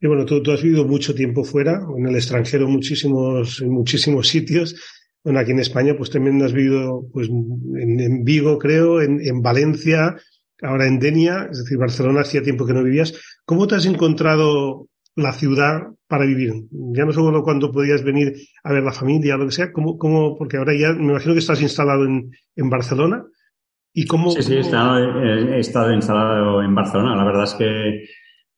Y 0.00 0.06
bueno, 0.06 0.24
tú, 0.24 0.42
tú, 0.42 0.52
has 0.52 0.62
vivido 0.62 0.86
mucho 0.86 1.14
tiempo 1.14 1.44
fuera, 1.44 1.80
en 1.96 2.06
el 2.06 2.14
extranjero, 2.14 2.66
muchísimos, 2.66 3.62
muchísimos 3.62 4.28
sitios. 4.28 4.74
Bueno, 5.22 5.40
aquí 5.40 5.50
en 5.50 5.58
España, 5.58 5.94
pues 5.96 6.10
también 6.10 6.40
has 6.42 6.54
vivido, 6.54 7.06
pues, 7.12 7.28
en, 7.28 8.00
en 8.00 8.24
Vigo, 8.24 8.58
creo, 8.58 9.02
en, 9.02 9.20
en 9.20 9.42
Valencia, 9.42 10.16
ahora 10.62 10.86
en 10.86 10.98
Denia, 10.98 11.48
es 11.50 11.58
decir, 11.58 11.78
Barcelona 11.78 12.20
hacía 12.20 12.42
tiempo 12.42 12.66
que 12.66 12.72
no 12.72 12.82
vivías. 12.82 13.14
¿Cómo 13.44 13.66
te 13.66 13.74
has 13.74 13.86
encontrado 13.86 14.88
la 15.16 15.32
ciudad 15.32 15.88
para 16.06 16.24
vivir? 16.24 16.52
Ya 16.70 17.04
no 17.04 17.12
solo 17.12 17.42
cuando 17.42 17.72
podías 17.72 18.02
venir 18.02 18.34
a 18.64 18.72
ver 18.72 18.82
la 18.82 18.92
familia 18.92 19.34
o 19.34 19.38
lo 19.38 19.46
que 19.46 19.52
sea, 19.52 19.72
¿cómo, 19.72 19.98
cómo, 19.98 20.36
porque 20.36 20.56
ahora 20.56 20.74
ya 20.74 20.92
me 20.92 21.12
imagino 21.12 21.34
que 21.34 21.40
estás 21.40 21.60
instalado 21.62 22.04
en, 22.04 22.30
en 22.56 22.70
Barcelona. 22.70 23.24
¿Y 23.92 24.06
cómo, 24.06 24.30
sí, 24.30 24.42
sí, 24.42 24.54
he 24.54 24.60
estado, 24.60 24.98
he 25.24 25.58
estado 25.58 25.92
instalado 25.92 26.62
en 26.62 26.74
Barcelona. 26.74 27.16
La 27.16 27.24
verdad 27.24 27.44
es 27.44 27.54
que, 27.54 28.04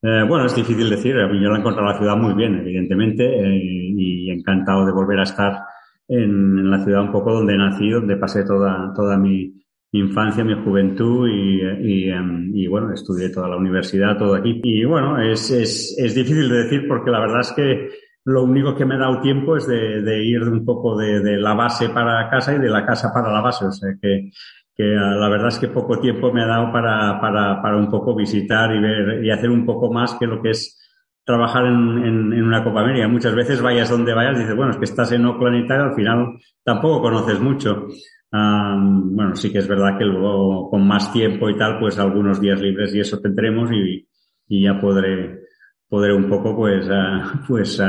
eh, 0.03 0.25
bueno, 0.29 0.45
es 0.45 0.55
difícil 0.55 0.91
decir. 0.91 1.15
Yo 1.15 1.49
la 1.49 1.57
he 1.57 1.61
encontrado 1.61 1.89
la 1.89 1.99
ciudad 1.99 2.17
muy 2.17 2.35
bien, 2.35 2.59
evidentemente, 2.59 3.25
eh, 3.25 3.61
y 3.97 4.31
encantado 4.31 4.85
de 4.85 4.93
volver 4.93 5.21
a 5.21 5.23
estar 5.23 5.63
en, 6.09 6.59
en, 6.59 6.71
la 6.71 6.85
ciudad 6.85 7.03
un 7.03 7.13
poco 7.13 7.33
donde 7.33 7.57
nací, 7.57 7.89
donde 7.89 8.17
pasé 8.17 8.45
toda, 8.45 8.93
toda 8.95 9.17
mi, 9.17 9.47
mi 9.47 9.62
infancia, 9.93 10.43
mi 10.43 10.55
juventud 10.55 11.29
y, 11.29 12.09
y, 12.09 12.13
y, 12.55 12.67
bueno, 12.67 12.93
estudié 12.93 13.31
toda 13.31 13.49
la 13.49 13.57
universidad, 13.57 14.17
todo 14.17 14.35
aquí. 14.35 14.61
Y 14.65 14.85
bueno, 14.85 15.21
es, 15.21 15.51
es, 15.51 15.97
es 15.99 16.15
difícil 16.15 16.49
de 16.49 16.65
decir 16.65 16.89
porque 16.89 17.11
la 17.11 17.21
verdad 17.21 17.41
es 17.41 17.53
que 17.53 17.89
lo 18.25 18.45
único 18.45 18.75
que 18.75 18.87
me 18.87 18.95
ha 18.95 18.99
dado 18.99 19.21
tiempo 19.21 19.57
es 19.57 19.67
de, 19.67 20.01
de 20.03 20.25
ir 20.25 20.43
un 20.43 20.65
poco 20.65 20.97
de, 20.97 21.21
de, 21.21 21.37
la 21.37 21.55
base 21.55 21.91
para 21.91 22.31
casa 22.31 22.55
y 22.55 22.59
de 22.59 22.71
la 22.71 22.87
casa 22.87 23.13
para 23.13 23.33
la 23.33 23.43
base. 23.43 23.67
O 23.67 23.73
sea 23.73 23.91
que, 24.01 24.31
que 24.75 24.85
la 24.85 25.29
verdad 25.29 25.49
es 25.49 25.59
que 25.59 25.69
poco 25.69 26.01
tiempo 26.01 26.33
me 26.33 26.43
ha 26.43 26.47
dado 26.47 26.73
para, 26.73 27.21
para, 27.21 27.61
para 27.61 27.77
un 27.77 27.91
poco 27.91 28.15
visitar 28.15 28.75
y 28.75 28.81
ver 28.81 29.25
y 29.25 29.31
hacer 29.31 29.51
un 29.51 29.67
poco 29.67 29.93
más 29.93 30.15
que 30.15 30.27
lo 30.27 30.41
que 30.41 30.51
es 30.51 30.79
trabajar 31.25 31.67
en, 31.67 31.99
en, 32.05 32.33
en, 32.33 32.43
una 32.45 32.65
Copa 32.65 32.81
América. 32.81 33.09
Muchas 33.09 33.35
veces 33.35 33.61
vayas 33.61 33.91
donde 33.91 34.15
vayas, 34.15 34.39
dices, 34.39 34.57
bueno, 34.57 34.73
es 34.73 34.79
que 34.79 34.85
estás 34.85 35.13
en 35.13 35.27
Oakland 35.27 35.65
y 35.65 35.67
tal, 35.69 35.81
al 35.83 35.95
final 35.95 36.39
tampoco 36.65 37.03
conoces 37.03 37.41
mucho. 37.41 37.89
Um, 38.33 39.15
bueno, 39.15 39.37
sí 39.37 39.53
que 39.53 39.59
es 39.59 39.69
verdad 39.69 39.99
que 39.99 40.05
luego 40.05 40.71
con 40.71 40.87
más 40.87 41.13
tiempo 41.13 41.51
y 41.51 41.57
tal, 41.57 41.79
pues 41.79 41.99
algunos 41.99 42.41
días 42.41 42.61
libres 42.61 42.95
y 42.95 43.01
eso 43.01 43.21
tendremos 43.21 43.71
y, 43.73 44.09
y 44.49 44.65
ya 44.65 44.81
podré, 44.81 45.43
podré 45.87 46.15
un 46.15 46.31
poco 46.31 46.57
pues, 46.57 46.87
uh, 46.89 47.45
pues 47.49 47.81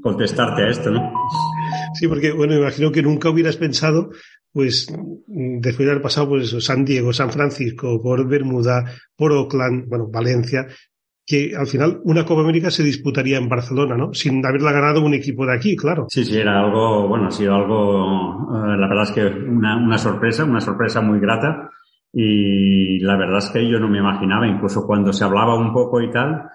contestarte 0.00 0.62
a 0.62 0.68
esto, 0.68 0.90
¿no? 0.90 1.12
Sí, 1.94 2.06
porque 2.06 2.30
bueno, 2.30 2.54
imagino 2.54 2.92
que 2.92 3.02
nunca 3.02 3.30
hubieras 3.30 3.56
pensado, 3.56 4.10
pues, 4.52 4.86
después 5.26 5.86
de 5.86 5.90
haber 5.90 6.02
pasado 6.02 6.28
por 6.28 6.40
eso, 6.40 6.60
San 6.60 6.84
Diego, 6.84 7.12
San 7.12 7.32
Francisco, 7.32 8.00
por 8.00 8.26
Bermuda, 8.28 8.84
por 9.16 9.32
Oakland, 9.32 9.88
bueno, 9.88 10.08
Valencia, 10.08 10.68
que 11.28 11.52
al 11.54 11.66
final 11.66 12.00
una 12.04 12.24
Copa 12.24 12.40
América 12.40 12.70
se 12.70 12.82
disputaría 12.82 13.36
en 13.36 13.50
Barcelona, 13.50 13.98
¿no? 13.98 14.14
Sin 14.14 14.44
haberla 14.46 14.72
ganado 14.72 15.04
un 15.04 15.12
equipo 15.12 15.44
de 15.44 15.54
aquí, 15.54 15.76
claro. 15.76 16.06
Sí, 16.08 16.24
sí, 16.24 16.38
era 16.38 16.58
algo, 16.58 17.06
bueno, 17.06 17.26
ha 17.26 17.30
sido 17.30 17.54
algo, 17.54 18.48
uh, 18.48 18.66
la 18.74 18.88
verdad 18.88 19.02
es 19.02 19.10
que 19.10 19.26
una, 19.26 19.98
sorpresa, 19.98 20.44
una 20.44 20.62
sorpresa 20.62 21.02
muy 21.02 21.20
grata. 21.20 21.68
Y 22.10 22.98
la 23.00 23.18
verdad 23.18 23.38
es 23.38 23.50
que 23.50 23.68
yo 23.68 23.78
no 23.78 23.88
me 23.88 23.98
imaginaba, 23.98 24.48
incluso 24.48 24.86
cuando 24.86 25.12
se 25.12 25.22
hablaba 25.22 25.54
un 25.54 25.70
poco 25.70 26.00
y 26.00 26.10
tal, 26.10 26.48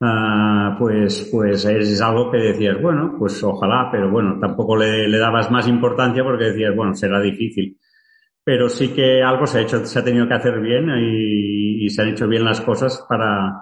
uh, 0.00 0.78
pues, 0.78 1.28
pues 1.30 1.66
es 1.66 2.00
algo 2.00 2.30
que 2.30 2.38
decías, 2.38 2.80
bueno, 2.80 3.16
pues 3.18 3.42
ojalá, 3.44 3.90
pero 3.92 4.10
bueno, 4.10 4.38
tampoco 4.40 4.74
le, 4.74 5.06
le 5.06 5.18
dabas 5.18 5.50
más 5.50 5.68
importancia 5.68 6.24
porque 6.24 6.44
decías, 6.44 6.74
bueno, 6.74 6.94
será 6.94 7.20
difícil 7.20 7.76
pero 8.44 8.68
sí 8.68 8.88
que 8.88 9.22
algo 9.22 9.46
se 9.46 9.58
ha 9.58 9.62
hecho, 9.62 9.86
se 9.86 9.98
ha 9.98 10.04
tenido 10.04 10.28
que 10.28 10.34
hacer 10.34 10.60
bien 10.60 10.86
y, 11.00 11.88
se 11.88 12.02
han 12.02 12.08
hecho 12.08 12.28
bien 12.28 12.44
las 12.44 12.60
cosas 12.60 13.04
para, 13.08 13.60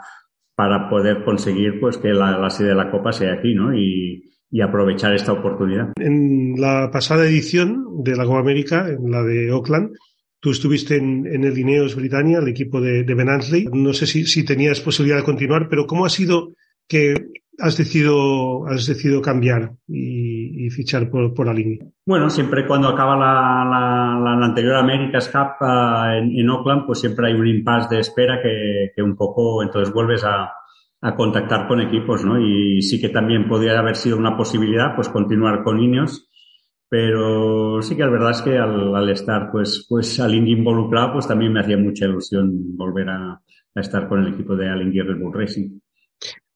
para 0.63 0.89
poder 0.89 1.25
conseguir 1.25 1.81
pues 1.81 1.99
que 1.99 2.11
la, 2.11 2.39
la 2.39 2.49
sede 2.49 2.69
de 2.69 2.75
la 2.77 2.89
Copa 2.89 3.13
sea 3.13 3.33
aquí, 3.33 3.53
¿no? 3.53 3.77
Y, 3.77 4.31
y, 4.49 4.61
aprovechar 4.61 5.13
esta 5.13 5.33
oportunidad. 5.33 5.93
En 5.97 6.55
la 6.57 6.89
pasada 6.93 7.27
edición 7.27 8.05
de 8.05 8.15
la 8.15 8.25
Copa 8.25 8.39
América, 8.39 8.89
en 8.89 9.11
la 9.11 9.25
de 9.25 9.51
Oakland, 9.51 9.91
tú 10.39 10.53
estuviste 10.53 10.99
en, 10.99 11.27
en 11.27 11.43
el 11.43 11.59
Ineos 11.59 11.97
Britannia, 11.97 12.39
el 12.39 12.47
equipo 12.47 12.81
de, 12.81 13.03
de 13.03 13.15
Ben 13.15 13.29
Ansley. 13.29 13.65
No 13.73 13.93
sé 13.93 14.07
si, 14.07 14.25
si 14.25 14.45
tenías 14.45 14.81
posibilidad 14.81 15.19
de 15.19 15.25
continuar, 15.25 15.69
pero 15.69 15.85
¿cómo 15.85 16.07
ha 16.07 16.11
sido 16.11 16.53
que 16.87 17.15
has 17.59 17.77
decidido, 17.77 18.65
has 18.69 18.87
decidido 18.87 19.21
cambiar 19.21 19.73
y, 19.89 20.22
fichar 20.71 21.11
por, 21.11 21.35
por? 21.35 21.47
Bueno, 22.07 22.31
siempre 22.31 22.67
cuando 22.67 22.89
acaba 22.89 23.17
la, 23.17 24.45
anterior 24.45 24.77
America's 24.77 25.29
Cup 25.29 25.57
uh, 25.61 26.13
en, 26.15 26.51
Oakland, 26.51 26.87
pues 26.87 27.01
siempre 27.01 27.29
hay 27.29 27.35
un 27.35 27.47
impasse 27.47 27.95
de 27.95 28.01
espera 28.01 28.41
que, 28.43 29.03
un 29.03 29.17
poco 29.17 29.63
entonces 29.63 29.93
vuelves 29.93 30.25
a, 30.25 30.53
contactar 31.17 31.67
con 31.67 31.81
equipos, 31.81 32.25
¿no? 32.25 32.41
Y 32.41 32.81
sí 32.81 33.01
que 33.01 33.09
también 33.09 33.49
podría 33.49 33.79
haber 33.79 33.97
sido 33.97 34.17
una 34.17 34.37
posibilidad, 34.37 34.95
pues 34.95 35.09
continuar 35.09 35.65
con 35.65 35.81
Ineos, 35.81 36.29
pero 36.89 37.83
sí 37.83 37.97
que 37.97 38.05
la 38.05 38.11
verdad 38.11 38.31
es 38.31 38.43
que 38.43 38.57
al, 38.57 38.95
al 38.95 39.11
estar 39.11 39.51
pues, 39.51 39.85
pues 39.89 40.21
Alingui 40.21 40.53
involucrado, 40.53 41.15
pues 41.15 41.27
también 41.27 41.53
me 41.53 41.61
hacía 41.61 41.77
mucha 41.77 42.05
ilusión 42.05 42.77
volver 42.77 43.09
a, 43.09 43.43
a 43.75 43.81
estar 43.81 44.09
con 44.09 44.21
el 44.21 44.35
equipo 44.35 44.55
de 44.55 44.69
Alingui 44.69 45.01
Red 45.01 45.19
Bull 45.19 45.33
Racing. 45.33 45.81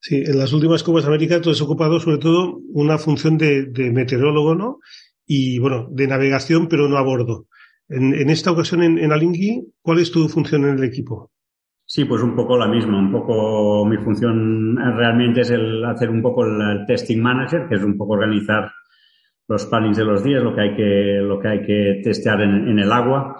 Sí, 0.08 0.22
en 0.24 0.38
las 0.38 0.52
últimas 0.52 0.84
Copas 0.84 1.04
América 1.04 1.40
tú 1.40 1.50
has 1.50 1.60
ocupado 1.60 1.98
sobre 1.98 2.18
todo 2.18 2.60
una 2.68 2.96
función 2.96 3.36
de, 3.36 3.66
de 3.66 3.90
meteorólogo, 3.90 4.54
¿no? 4.54 4.78
Y 5.26 5.58
bueno, 5.58 5.88
de 5.90 6.06
navegación, 6.06 6.68
pero 6.68 6.88
no 6.88 6.96
a 6.96 7.02
bordo. 7.02 7.48
En, 7.88 8.30
esta 8.30 8.52
ocasión 8.52 8.84
en, 8.84 8.98
en, 8.98 9.10
Alingui, 9.10 9.66
¿cuál 9.82 9.98
es 9.98 10.12
tu 10.12 10.28
función 10.28 10.62
en 10.62 10.78
el 10.78 10.84
equipo? 10.84 11.32
Sí, 11.84 12.04
pues 12.04 12.22
un 12.22 12.36
poco 12.36 12.56
la 12.56 12.68
misma. 12.68 13.00
Un 13.00 13.10
poco 13.10 13.84
mi 13.84 13.96
función 13.96 14.76
realmente 14.76 15.40
es 15.40 15.50
el 15.50 15.84
hacer 15.84 16.08
un 16.08 16.22
poco 16.22 16.44
el, 16.44 16.86
testing 16.86 17.20
manager, 17.20 17.66
que 17.68 17.74
es 17.74 17.82
un 17.82 17.98
poco 17.98 18.12
organizar 18.12 18.70
los 19.48 19.66
plannings 19.66 19.96
de 19.96 20.04
los 20.04 20.22
días, 20.22 20.40
lo 20.40 20.54
que 20.54 20.60
hay 20.60 20.76
que, 20.76 21.18
lo 21.20 21.40
que, 21.40 21.48
hay 21.48 21.62
que 21.62 22.00
testear 22.04 22.42
en 22.42 22.78
el 22.78 22.92
agua 22.92 23.38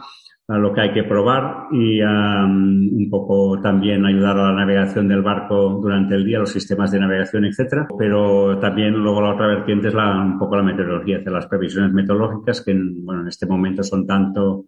a 0.49 0.59
lo 0.59 0.73
que 0.73 0.81
hay 0.81 0.93
que 0.93 1.03
probar 1.03 1.67
y 1.73 2.01
um, 2.03 3.03
un 3.03 3.09
poco 3.11 3.61
también 3.61 4.07
ayudar 4.07 4.39
a 4.39 4.53
la 4.53 4.61
navegación 4.61 5.09
del 5.09 5.23
barco 5.23 5.81
durante 5.83 6.15
el 6.15 6.25
día, 6.25 6.39
los 6.39 6.53
sistemas 6.53 6.93
de 6.93 7.01
navegación, 7.01 7.47
etcétera. 7.47 7.89
Pero 7.99 8.59
también 8.61 8.95
luego 8.95 9.23
la 9.23 9.35
otra 9.35 9.49
vertiente 9.49 9.89
es 9.89 9.95
la, 9.95 10.23
un 10.23 10.39
poco 10.39 10.57
la 10.57 10.63
meteorología, 10.63 11.19
hacer 11.19 11.33
las 11.33 11.47
previsiones 11.47 11.93
meteorológicas 11.93 12.63
que 12.63 12.71
en, 12.71 13.05
bueno, 13.05 13.23
en 13.23 13.29
este 13.29 13.47
momento 13.47 13.83
son 13.83 14.07
tanto 14.07 14.67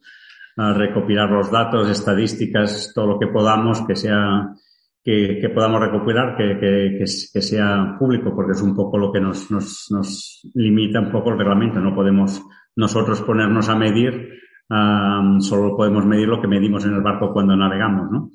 uh, 0.57 0.73
recopilar 0.75 1.31
los 1.31 1.49
datos, 1.51 1.89
estadísticas, 1.89 2.93
todo 2.93 3.07
lo 3.07 3.19
que 3.19 3.29
podamos 3.29 3.81
que 3.87 3.95
sea 3.95 4.49
que, 5.05 5.39
que 5.41 5.49
podamos 5.51 5.81
recopilar, 5.81 6.37
que, 6.37 6.59
que, 6.59 7.05
que, 7.33 7.41
sea 7.41 7.95
público, 7.99 8.35
porque 8.35 8.53
es 8.53 8.61
un 8.61 8.75
poco 8.75 8.99
lo 8.99 9.13
que 9.13 9.21
nos, 9.21 9.49
nos, 9.51 9.87
nos 9.91 10.43
limita 10.55 11.01
un 11.01 11.11
poco 11.11 11.31
el 11.31 11.39
reglamento. 11.39 11.81
No 11.81 11.95
podemos 11.95 12.43
nosotros 12.77 13.23
ponernos 13.23 13.69
a 13.69 13.77
medir 13.77 14.39
Um, 14.71 15.41
solo 15.41 15.75
podemos 15.75 16.05
medir 16.05 16.29
lo 16.29 16.41
que 16.41 16.47
medimos 16.47 16.85
en 16.85 16.95
el 16.95 17.01
barco 17.01 17.33
cuando 17.33 17.57
navegamos, 17.57 18.11
¿no? 18.11 18.31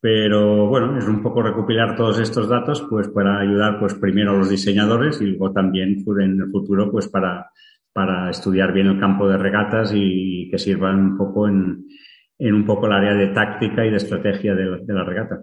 Pero 0.00 0.66
bueno, 0.68 0.96
es 0.96 1.06
un 1.06 1.22
poco 1.22 1.42
recopilar 1.42 1.96
todos 1.96 2.18
estos 2.18 2.48
datos, 2.48 2.86
pues 2.88 3.08
para 3.08 3.40
ayudar, 3.40 3.78
pues 3.78 3.94
primero 3.94 4.32
a 4.32 4.38
los 4.38 4.48
diseñadores 4.48 5.20
y 5.20 5.26
luego 5.26 5.52
también 5.52 6.04
en 6.06 6.40
el 6.40 6.50
futuro, 6.50 6.90
pues 6.90 7.08
para, 7.08 7.50
para 7.92 8.30
estudiar 8.30 8.72
bien 8.72 8.86
el 8.86 9.00
campo 9.00 9.28
de 9.28 9.36
regatas 9.36 9.92
y 9.94 10.48
que 10.50 10.58
sirvan 10.58 10.98
un 10.98 11.18
poco 11.18 11.48
en, 11.48 11.86
en 12.38 12.54
un 12.54 12.64
poco 12.64 12.86
el 12.86 12.92
área 12.92 13.14
de 13.14 13.28
táctica 13.28 13.84
y 13.84 13.90
de 13.90 13.96
estrategia 13.96 14.54
de, 14.54 14.82
de 14.84 14.94
la 14.94 15.04
regata. 15.04 15.42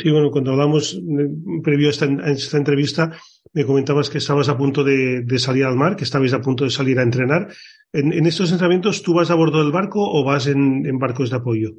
Sí, 0.00 0.10
bueno, 0.10 0.30
cuando 0.30 0.52
hablamos 0.52 0.94
eh, 0.94 1.28
previo 1.62 1.88
a 1.88 1.90
esta, 1.90 2.06
a 2.06 2.30
esta, 2.30 2.56
entrevista, 2.56 3.12
me 3.52 3.66
comentabas 3.66 4.08
que 4.08 4.18
estabas 4.18 4.48
a 4.48 4.56
punto 4.56 4.82
de, 4.82 5.22
de, 5.22 5.38
salir 5.38 5.64
al 5.64 5.76
mar, 5.76 5.94
que 5.96 6.04
estabais 6.04 6.32
a 6.32 6.40
punto 6.40 6.64
de 6.64 6.70
salir 6.70 6.98
a 6.98 7.02
entrenar. 7.02 7.48
En, 7.92 8.12
en, 8.12 8.26
estos 8.26 8.50
entrenamientos, 8.50 9.02
¿tú 9.02 9.12
vas 9.12 9.30
a 9.30 9.34
bordo 9.34 9.62
del 9.62 9.72
barco 9.72 10.00
o 10.00 10.24
vas 10.24 10.46
en, 10.46 10.86
en, 10.86 10.98
barcos 10.98 11.30
de 11.30 11.36
apoyo? 11.36 11.70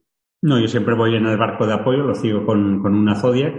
No, 0.44 0.60
yo 0.60 0.68
siempre 0.68 0.96
voy 0.96 1.16
en 1.16 1.26
el 1.26 1.38
barco 1.38 1.66
de 1.66 1.74
apoyo, 1.74 2.04
lo 2.04 2.14
sigo 2.14 2.46
con, 2.46 2.82
con 2.82 2.94
una 2.94 3.16
Zodiac 3.16 3.54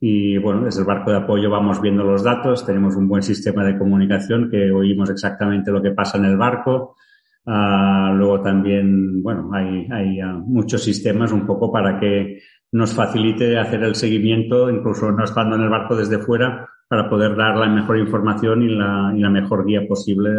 y 0.00 0.38
bueno, 0.38 0.64
desde 0.64 0.80
el 0.80 0.86
barco 0.86 1.10
de 1.10 1.18
apoyo 1.18 1.50
vamos 1.50 1.80
viendo 1.80 2.02
los 2.02 2.24
datos, 2.24 2.64
tenemos 2.64 2.96
un 2.96 3.06
buen 3.06 3.22
sistema 3.22 3.64
de 3.64 3.78
comunicación 3.78 4.48
que 4.50 4.72
oímos 4.72 5.10
exactamente 5.10 5.70
lo 5.70 5.82
que 5.82 5.90
pasa 5.90 6.18
en 6.18 6.24
el 6.24 6.36
barco. 6.36 6.96
Uh, 7.44 8.14
luego 8.14 8.42
también, 8.42 9.22
bueno, 9.22 9.50
hay, 9.52 9.86
hay 9.90 10.22
uh, 10.22 10.38
muchos 10.38 10.82
sistemas 10.82 11.32
un 11.32 11.46
poco 11.46 11.70
para 11.70 11.98
que 11.98 12.40
nos 12.72 12.94
facilite 12.94 13.58
hacer 13.58 13.82
el 13.82 13.94
seguimiento, 13.94 14.70
incluso 14.70 15.10
no 15.10 15.24
estando 15.24 15.56
en 15.56 15.62
el 15.62 15.68
barco 15.68 15.96
desde 15.96 16.18
fuera, 16.18 16.68
para 16.88 17.08
poder 17.08 17.36
dar 17.36 17.56
la 17.56 17.68
mejor 17.68 17.98
información 17.98 18.62
y 18.62 18.68
la, 18.68 19.30
mejor 19.30 19.64
guía 19.64 19.86
posible 19.86 20.30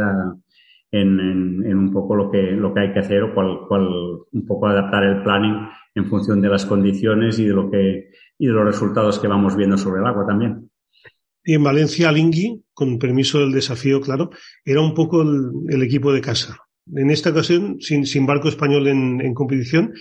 en, 0.92 1.78
un 1.78 1.92
poco 1.92 2.16
lo 2.16 2.30
que, 2.30 2.52
lo 2.52 2.74
que 2.74 2.82
hay 2.82 2.94
que 2.94 3.00
hacer 3.00 3.24
o 3.24 3.34
cuál, 3.34 3.58
un 4.32 4.46
poco 4.46 4.68
adaptar 4.68 5.04
el 5.04 5.24
planning 5.24 5.68
en 5.96 6.06
función 6.08 6.42
de 6.42 6.50
las 6.50 6.66
condiciones 6.66 7.40
y 7.40 7.46
de 7.46 7.54
lo 7.54 7.70
que, 7.70 8.10
y 8.38 8.48
los 8.48 8.66
resultados 8.66 9.20
que 9.20 9.28
vamos 9.28 9.56
viendo 9.56 9.78
sobre 9.78 10.02
el 10.02 10.08
agua 10.08 10.26
también. 10.26 10.70
Y 11.44 11.56
en 11.56 11.64
Valencia, 11.64 12.12
Lingui, 12.12 12.64
con 12.74 13.00
permiso 13.00 13.40
del 13.40 13.52
desafío, 13.52 14.00
claro, 14.00 14.30
era 14.64 14.82
un 14.82 14.94
poco 14.94 15.24
el, 15.24 15.84
equipo 15.84 16.14
de 16.14 16.22
casa. 16.22 16.58
En 16.94 17.10
esta 17.10 17.32
ocasión, 17.32 17.78
sin, 17.80 18.26
barco 18.26 18.48
español 18.48 18.88
en, 18.88 19.34
competición, 19.34 19.94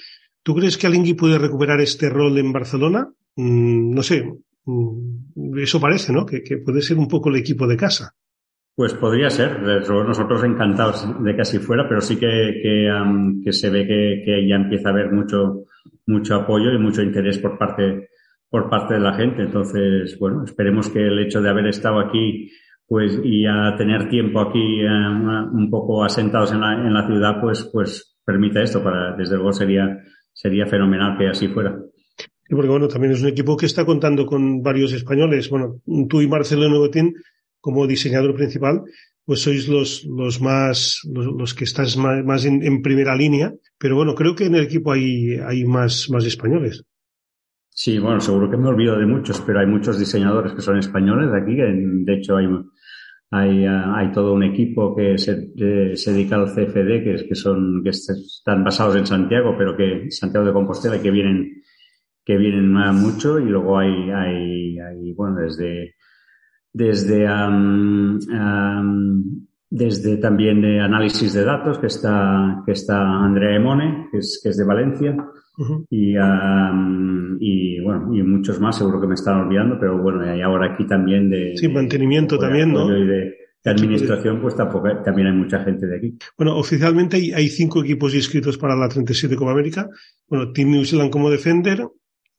¿tú 0.43 0.55
crees 0.55 0.77
que 0.77 0.87
Alingui 0.87 1.15
puede 1.15 1.39
recuperar 1.39 1.81
este 1.81 2.09
rol 2.09 2.37
en 2.39 2.53
Barcelona? 2.53 3.09
Mm, 3.37 3.95
no 3.95 4.03
sé, 4.03 4.25
mm, 4.65 5.59
eso 5.59 5.81
parece, 5.81 6.13
¿no? 6.13 6.27
Que, 6.27 6.43
puede 6.65 6.83
ser 6.83 6.99
un 6.99 7.09
poco 7.09 7.29
el 7.29 7.37
equipo 7.37 7.67
de 7.67 7.77
casa. 7.77 8.15
Pues 8.75 8.95
podría 8.95 9.29
ser, 9.29 9.61
nosotros 9.61 10.43
encantados 10.45 11.07
de 11.23 11.35
que 11.35 11.43
así 11.43 11.59
fuera, 11.59 11.87
pero 11.89 12.01
sí 12.01 12.17
que, 12.17 12.61
que, 13.45 13.53
se 13.53 13.69
ve 13.69 13.87
que, 13.87 14.23
que, 14.25 14.49
ya 14.49 14.57
empieza 14.57 14.89
a 14.89 14.93
haber 14.93 15.13
mucho, 15.13 15.65
mucho 16.07 16.37
apoyo 16.37 16.73
y 16.73 16.79
mucho 16.79 17.03
interés 17.03 17.39
por 17.39 17.59
parte, 17.59 18.09
por 18.49 18.71
parte 18.71 18.95
de 18.95 19.01
la 19.01 19.15
gente. 19.15 19.43
Entonces, 19.43 20.19
bueno, 20.19 20.45
esperemos 20.45 20.89
que 20.89 21.07
el 21.07 21.19
hecho 21.19 21.43
de 21.43 21.51
haber 21.51 21.67
estado 21.67 22.01
aquí, 22.01 22.51
pues, 22.87 23.21
y 23.23 23.45
a 23.47 23.75
tener 23.77 24.09
tiempo 24.09 24.41
aquí 24.41 24.83
um, 24.85 25.55
un 25.55 25.71
poco 25.71 26.03
asentados 26.03 26.53
en 26.53 26.61
la, 26.61 26.73
en 26.73 26.95
la 26.95 27.07
ciudad, 27.07 27.41
pues, 27.41 27.69
pues 27.73 28.19
permita 28.25 28.63
esto 28.63 28.83
para, 28.83 29.15
desde 29.17 29.37
luego 29.37 29.53
sería, 29.53 29.97
sería 30.41 30.67
fenomenal 30.67 31.19
que 31.19 31.29
así 31.29 31.49
fuera. 31.49 31.79
Sí, 32.17 32.55
porque 32.55 32.69
bueno, 32.69 32.89
también 32.89 33.13
es 33.13 33.23
un 33.23 33.29
equipo 33.29 33.57
que 33.57 33.67
está 33.67 33.85
contando 33.85 34.25
con 34.25 34.63
varios 34.63 34.93
españoles. 34.93 35.51
Bueno, 35.51 35.81
tú 36.09 36.21
y 36.23 36.29
Marcelo 36.29 36.69
Nuevotín 36.69 37.15
como 37.61 37.87
diseñador 37.87 38.35
principal, 38.35 38.83
pues 39.25 39.43
sois 39.43 39.69
los, 39.69 40.05
los 40.07 40.41
más, 40.41 41.03
los, 41.13 41.27
los 41.27 41.55
que 41.55 41.65
estás 41.65 41.97
más, 41.97 42.25
más 42.25 42.47
en, 42.47 42.63
en, 42.63 42.81
primera 42.81 43.15
línea. 43.15 43.53
Pero 43.79 43.97
bueno, 43.97 44.15
creo 44.15 44.35
que 44.35 44.47
en 44.47 44.55
el 44.55 44.65
equipo 44.65 44.93
hay, 44.93 45.37
hay 45.47 45.65
más, 45.65 46.09
más 46.11 46.25
españoles. 46.25 46.85
Sí, 47.69 47.99
bueno, 47.99 48.21
seguro 48.21 48.51
que 48.51 48.57
me 48.57 48.69
olvido 48.69 48.99
de 48.99 49.07
muchos, 49.07 49.41
pero 49.43 49.61
hay 49.61 49.67
muchos 49.67 49.99
diseñadores 49.99 50.55
que 50.55 50.63
son 50.63 50.79
españoles 50.79 51.31
de 51.31 51.39
aquí. 51.39 51.55
De 51.55 52.15
hecho, 52.15 52.37
hay, 52.37 52.47
hay, 53.33 53.65
hay 53.65 54.11
todo 54.11 54.35
un 54.35 54.43
equipo 54.43 54.95
que 54.95 55.17
se, 55.17 55.53
se 55.97 56.13
dedica 56.13 56.37
al 56.37 56.53
CFD, 56.53 57.05
que, 57.05 57.27
que 57.29 57.35
son, 57.37 57.81
que 57.85 57.91
están 57.91 58.65
basados 58.65 58.97
en 58.97 59.07
Santiago, 59.07 59.55
pero 59.57 59.77
que 59.77 60.11
Santiago 60.11 60.47
de 60.47 60.53
Compostela, 60.53 61.01
que 61.01 61.13
vienen, 61.13 61.63
que 62.25 62.37
vienen 62.37 62.73
mucho. 62.73 63.39
Y 63.39 63.45
luego 63.45 63.79
hay, 63.79 64.11
hay, 64.11 64.79
hay 64.81 65.13
bueno, 65.13 65.37
desde, 65.37 65.95
desde, 66.73 67.31
um, 67.31 68.19
desde 69.71 70.17
también 70.17 70.61
de 70.61 70.81
análisis 70.81 71.33
de 71.33 71.45
datos, 71.45 71.79
que 71.79 71.87
está, 71.87 72.65
que 72.67 72.73
está 72.73 73.01
Andrea 73.01 73.55
Emone, 73.55 74.09
que 74.11 74.19
es, 74.19 74.41
que 74.43 74.49
es 74.49 74.57
de 74.57 74.65
Valencia, 74.65 75.17
uh 75.61 75.65
-huh. 75.65 75.87
y, 75.91 76.17
um, 76.17 77.37
y 77.41 77.81
bueno, 77.81 78.15
y 78.15 78.23
muchos 78.23 78.61
más, 78.61 78.79
seguro 78.79 79.01
que 79.01 79.07
me 79.07 79.15
están 79.15 79.41
olvidando, 79.41 79.79
pero 79.79 80.01
bueno, 80.03 80.23
hay 80.23 80.41
ahora 80.41 80.73
aquí 80.73 80.87
también 80.87 81.31
de... 81.31 81.57
Sí, 81.57 81.69
mantenimiento 81.69 82.37
de, 82.37 82.41
también, 82.41 82.73
¿no? 82.73 82.97
Y 82.97 83.07
de, 83.07 83.35
de 83.63 83.71
administración, 83.71 84.41
pues 84.41 84.57
tampoco 84.57 84.89
también 85.05 85.29
hay 85.29 85.35
mucha 85.35 85.63
gente 85.63 85.87
de 85.87 85.97
aquí. 85.97 86.19
Bueno, 86.37 86.57
oficialmente 86.57 87.17
hay, 87.17 87.33
hay 87.33 87.49
cinco 87.49 87.83
equipos 87.83 88.15
inscritos 88.15 88.57
para 88.57 88.75
la 88.75 88.89
37 88.89 89.37
Copa 89.37 89.53
América. 89.53 89.89
Bueno, 90.29 90.53
Team 90.53 90.71
New 90.71 90.85
Zealand 90.85 91.11
como 91.11 91.31
Defender, 91.31 91.87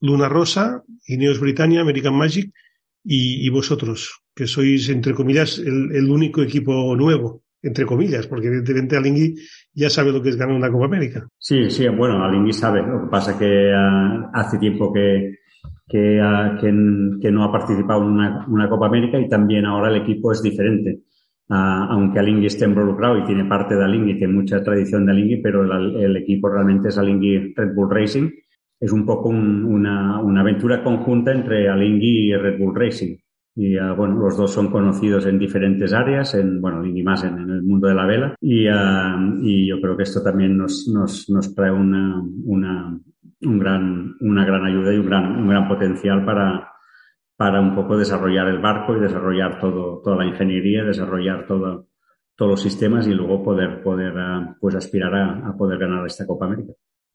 Luna 0.00 0.28
Rosa, 0.28 0.82
Ineos 1.06 1.38
Britannia, 1.38 1.80
American 1.80 2.14
Magic 2.14 2.52
y, 3.04 3.46
y 3.46 3.48
vosotros, 3.50 4.22
que 4.34 4.46
sois, 4.46 4.88
entre 4.88 5.14
comillas, 5.14 5.58
el, 5.58 5.92
el, 5.94 6.10
único 6.10 6.42
equipo 6.42 6.94
nuevo, 6.96 7.42
entre 7.62 7.86
comillas, 7.86 8.26
porque 8.26 8.48
evidentemente 8.48 8.96
Alingui 8.96 9.36
ya 9.72 9.88
sabe 9.88 10.12
lo 10.12 10.20
que 10.20 10.30
es 10.30 10.36
ganar 10.36 10.56
una 10.56 10.70
Copa 10.70 10.86
América. 10.86 11.26
Sí, 11.38 11.70
sí, 11.70 11.86
bueno, 11.88 12.22
Alingui 12.24 12.52
sabe. 12.52 12.82
Lo 12.82 13.02
que 13.02 13.10
pasa 13.10 13.38
que 13.38 13.72
uh, 13.72 14.30
hace 14.32 14.58
tiempo 14.58 14.92
que, 14.92 15.36
que, 15.88 16.20
uh, 16.20 17.30
no 17.30 17.44
ha 17.44 17.52
participado 17.52 18.02
en 18.02 18.08
una, 18.08 18.68
Copa 18.68 18.86
América 18.86 19.18
y 19.18 19.28
también 19.28 19.64
ahora 19.64 19.90
el 19.90 20.02
equipo 20.02 20.32
es 20.32 20.42
diferente. 20.42 21.00
Uh, 21.48 21.54
aunque 21.90 22.18
Alingui 22.18 22.46
esté 22.46 22.64
involucrado 22.64 23.18
y 23.18 23.24
tiene 23.24 23.44
parte 23.44 23.76
de 23.76 23.84
Alingui, 23.84 24.18
tiene 24.18 24.32
mucha 24.32 24.62
tradición 24.62 25.06
de 25.06 25.12
Alingui, 25.12 25.36
pero 25.42 25.62
el, 25.62 26.16
equipo 26.16 26.48
realmente 26.48 26.88
es 26.88 26.98
Alingui 26.98 27.54
Red 27.54 27.74
Bull 27.74 27.90
Racing 27.90 28.30
es 28.80 28.90
un 28.90 29.06
poco 29.06 29.28
un, 29.28 29.64
una, 29.64 30.20
una, 30.20 30.40
aventura 30.40 30.82
conjunta 30.82 31.30
entre 31.30 31.68
Alingui 31.68 32.32
y 32.32 32.34
Red 32.34 32.58
Bull 32.58 32.74
Racing. 32.74 33.16
Y 33.54 33.78
uh, 33.78 33.94
bueno, 33.94 34.18
los 34.18 34.36
dos 34.36 34.50
son 34.50 34.70
conocidos 34.70 35.26
en 35.26 35.38
diferentes 35.38 35.92
áreas, 35.92 36.34
en, 36.34 36.60
bueno, 36.60 36.78
Alingui 36.78 37.02
más 37.02 37.22
en, 37.24 37.38
el 37.38 37.62
mundo 37.62 37.88
de 37.88 37.94
la 37.94 38.06
vela. 38.06 38.34
Y, 38.40 38.68
uh, 38.68 39.40
y 39.42 39.68
yo 39.68 39.80
creo 39.80 39.96
que 39.96 40.04
esto 40.04 40.22
también 40.22 40.56
nos, 40.56 40.88
nos, 40.88 41.28
nos 41.28 41.54
trae 41.54 41.70
una, 41.70 42.22
una, 42.44 42.98
un 43.42 43.58
gran, 43.58 44.16
una 44.20 44.44
gran 44.46 44.64
ayuda 44.64 44.94
y 44.94 44.98
un 44.98 45.06
gran, 45.06 45.36
un 45.36 45.48
gran 45.48 45.68
potencial 45.68 46.24
para, 46.24 46.72
para 47.36 47.60
un 47.60 47.74
poco 47.74 47.98
desarrollar 47.98 48.48
el 48.48 48.60
barco 48.60 48.96
y 48.96 49.00
desarrollar 49.00 49.58
todo, 49.60 50.00
toda 50.02 50.16
la 50.16 50.26
ingeniería, 50.26 50.84
desarrollar 50.84 51.46
todo, 51.46 51.88
todos 52.34 52.50
los 52.52 52.62
sistemas 52.62 53.06
y 53.06 53.12
luego 53.12 53.42
poder, 53.42 53.82
poder 53.82 54.14
uh, 54.14 54.54
pues 54.60 54.74
aspirar 54.74 55.14
a 55.14 55.54
poder 55.56 55.78
ganar 55.78 56.06
esta 56.06 56.26
Copa 56.26 56.46
América. 56.46 56.72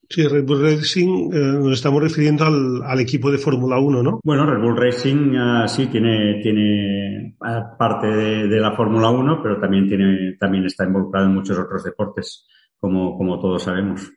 Sí, 0.10 0.26
Red 0.26 0.46
Bull 0.46 0.62
Racing 0.62 1.34
eh, 1.34 1.38
nos 1.38 1.74
estamos 1.74 2.02
refiriendo 2.02 2.46
al, 2.46 2.82
al 2.84 3.00
equipo 3.00 3.30
de 3.30 3.38
Fórmula 3.38 3.78
1, 3.78 4.04
¿no? 4.04 4.20
Bueno, 4.24 4.46
Red 4.46 4.62
Bull 4.62 4.78
Racing 4.78 5.36
uh, 5.36 5.68
sí 5.68 5.88
tiene, 5.88 6.40
tiene 6.42 7.36
parte 7.78 8.08
de, 8.08 8.48
de 8.48 8.60
la 8.60 8.74
Fórmula 8.76 9.10
1, 9.10 9.42
pero 9.44 9.60
también, 9.60 9.88
tiene, 9.88 10.38
también 10.40 10.66
está 10.66 10.86
involucrado 10.86 11.28
en 11.28 11.34
muchos 11.34 11.58
otros 11.60 11.84
deportes, 11.84 12.48
como, 12.80 13.18
como 13.18 13.40
todos 13.40 13.64
sabemos. 13.64 14.10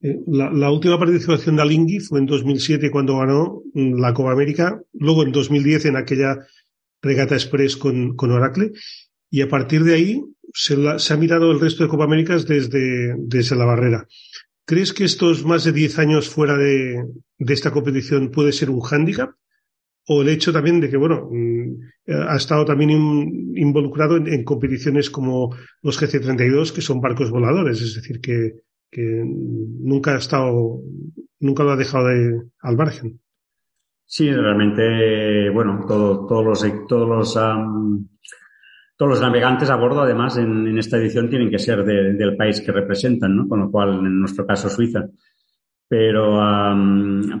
Eh, 0.00 0.20
la, 0.26 0.50
la, 0.50 0.70
última 0.70 0.98
participación 0.98 1.56
de 1.56 1.62
Alingui 1.62 2.00
fue 2.00 2.20
en 2.20 2.26
2007 2.26 2.90
cuando 2.90 3.18
ganó 3.18 3.62
mm, 3.74 4.00
la 4.00 4.14
Copa 4.14 4.32
América, 4.32 4.80
luego 4.94 5.24
en 5.24 5.32
2010 5.32 5.86
en 5.86 5.96
aquella 5.96 6.38
regata 7.02 7.34
express 7.34 7.76
con, 7.76 8.16
con 8.16 8.30
Oracle, 8.30 8.72
y 9.30 9.42
a 9.42 9.48
partir 9.48 9.84
de 9.84 9.94
ahí 9.94 10.22
se, 10.52 10.76
la, 10.76 10.98
se 10.98 11.12
ha 11.12 11.16
mirado 11.16 11.50
el 11.50 11.60
resto 11.60 11.82
de 11.82 11.90
Copa 11.90 12.04
Américas 12.04 12.46
desde, 12.46 13.14
desde 13.18 13.56
la 13.56 13.64
barrera. 13.64 14.06
¿Crees 14.66 14.92
que 14.92 15.04
estos 15.04 15.44
más 15.44 15.62
de 15.62 15.72
10 15.72 15.98
años 16.00 16.28
fuera 16.28 16.56
de, 16.56 17.04
de, 17.38 17.54
esta 17.54 17.70
competición 17.70 18.32
puede 18.32 18.50
ser 18.50 18.68
un 18.68 18.80
hándicap? 18.80 19.30
O 20.08 20.22
el 20.22 20.28
hecho 20.28 20.52
también 20.52 20.80
de 20.80 20.90
que, 20.90 20.96
bueno, 20.96 21.28
mm, 21.30 22.12
ha 22.28 22.36
estado 22.36 22.64
también 22.64 22.90
in, 22.90 23.56
involucrado 23.56 24.16
en, 24.16 24.26
en, 24.26 24.44
competiciones 24.44 25.08
como 25.08 25.54
los 25.82 26.00
GC32, 26.00 26.72
que 26.72 26.80
son 26.80 27.00
barcos 27.00 27.30
voladores, 27.30 27.80
es 27.80 27.94
decir, 27.94 28.20
que, 28.20 28.54
que 28.90 29.02
nunca 29.02 30.14
ha 30.14 30.18
estado, 30.18 30.80
nunca 31.38 31.62
lo 31.62 31.70
ha 31.70 31.76
dejado 31.76 32.08
de, 32.08 32.42
al 32.60 32.76
margen. 32.76 33.20
Sí, 34.04 34.32
realmente, 34.32 35.50
bueno, 35.50 35.84
todo, 35.86 36.26
todos 36.26 36.44
los, 36.44 36.86
todos 36.88 37.08
los, 37.08 37.36
um, 37.36 38.08
todos 38.96 39.10
los 39.10 39.20
navegantes 39.20 39.68
a 39.70 39.76
bordo, 39.76 40.00
además, 40.00 40.38
en, 40.38 40.78
esta 40.78 40.96
edición 40.96 41.28
tienen 41.28 41.50
que 41.50 41.58
ser 41.58 41.84
de, 41.84 42.14
del 42.14 42.36
país 42.36 42.60
que 42.60 42.72
representan, 42.72 43.36
¿no? 43.36 43.48
Con 43.48 43.60
lo 43.60 43.70
cual, 43.70 43.98
en 43.98 44.18
nuestro 44.18 44.46
caso, 44.46 44.70
Suiza. 44.70 45.06
Pero, 45.88 46.40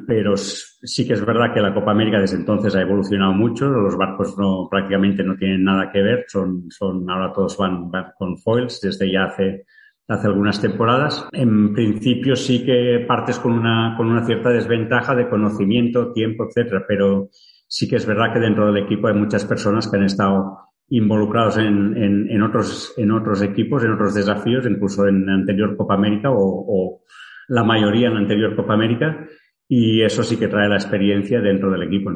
pero 0.06 0.36
sí 0.36 1.04
que 1.04 1.14
es 1.14 1.24
verdad 1.24 1.52
que 1.52 1.60
la 1.60 1.74
Copa 1.74 1.90
América 1.90 2.20
desde 2.20 2.36
entonces 2.36 2.76
ha 2.76 2.82
evolucionado 2.82 3.32
mucho. 3.32 3.68
Los 3.68 3.96
barcos 3.96 4.38
no, 4.38 4.68
prácticamente 4.70 5.24
no 5.24 5.34
tienen 5.34 5.64
nada 5.64 5.90
que 5.90 6.00
ver. 6.00 6.26
Son, 6.28 6.70
son, 6.70 7.10
ahora 7.10 7.32
todos 7.32 7.56
van, 7.56 7.90
van 7.90 8.12
con 8.16 8.38
foils 8.38 8.80
desde 8.80 9.10
ya 9.10 9.24
hace, 9.24 9.64
hace 10.06 10.26
algunas 10.28 10.60
temporadas. 10.60 11.26
En 11.32 11.72
principio 11.74 12.36
sí 12.36 12.64
que 12.64 13.04
partes 13.08 13.40
con 13.40 13.52
una, 13.52 13.94
con 13.96 14.06
una 14.06 14.24
cierta 14.24 14.50
desventaja 14.50 15.16
de 15.16 15.28
conocimiento, 15.28 16.12
tiempo, 16.12 16.44
etcétera, 16.44 16.84
pero 16.86 17.30
sí 17.66 17.88
que 17.88 17.96
es 17.96 18.06
verdad 18.06 18.32
que 18.32 18.38
dentro 18.38 18.66
del 18.66 18.84
equipo 18.84 19.08
hay 19.08 19.14
muchas 19.14 19.44
personas 19.44 19.90
que 19.90 19.96
han 19.96 20.04
estado 20.04 20.66
involucrados 20.88 21.58
en, 21.58 21.96
en, 21.96 22.30
en, 22.30 22.42
otros, 22.42 22.94
en 22.96 23.10
otros 23.10 23.42
equipos, 23.42 23.82
en 23.84 23.92
otros 23.92 24.14
desafíos, 24.14 24.66
incluso 24.66 25.06
en 25.06 25.26
la 25.26 25.34
anterior 25.34 25.76
Copa 25.76 25.94
América 25.94 26.30
o, 26.30 26.36
o, 26.38 27.02
la 27.48 27.64
mayoría 27.64 28.08
en 28.08 28.14
la 28.14 28.20
anterior 28.20 28.56
Copa 28.56 28.74
América. 28.74 29.26
Y 29.68 30.02
eso 30.02 30.22
sí 30.22 30.36
que 30.36 30.46
trae 30.46 30.68
la 30.68 30.76
experiencia 30.76 31.40
dentro 31.40 31.70
del 31.72 31.82
equipo. 31.82 32.12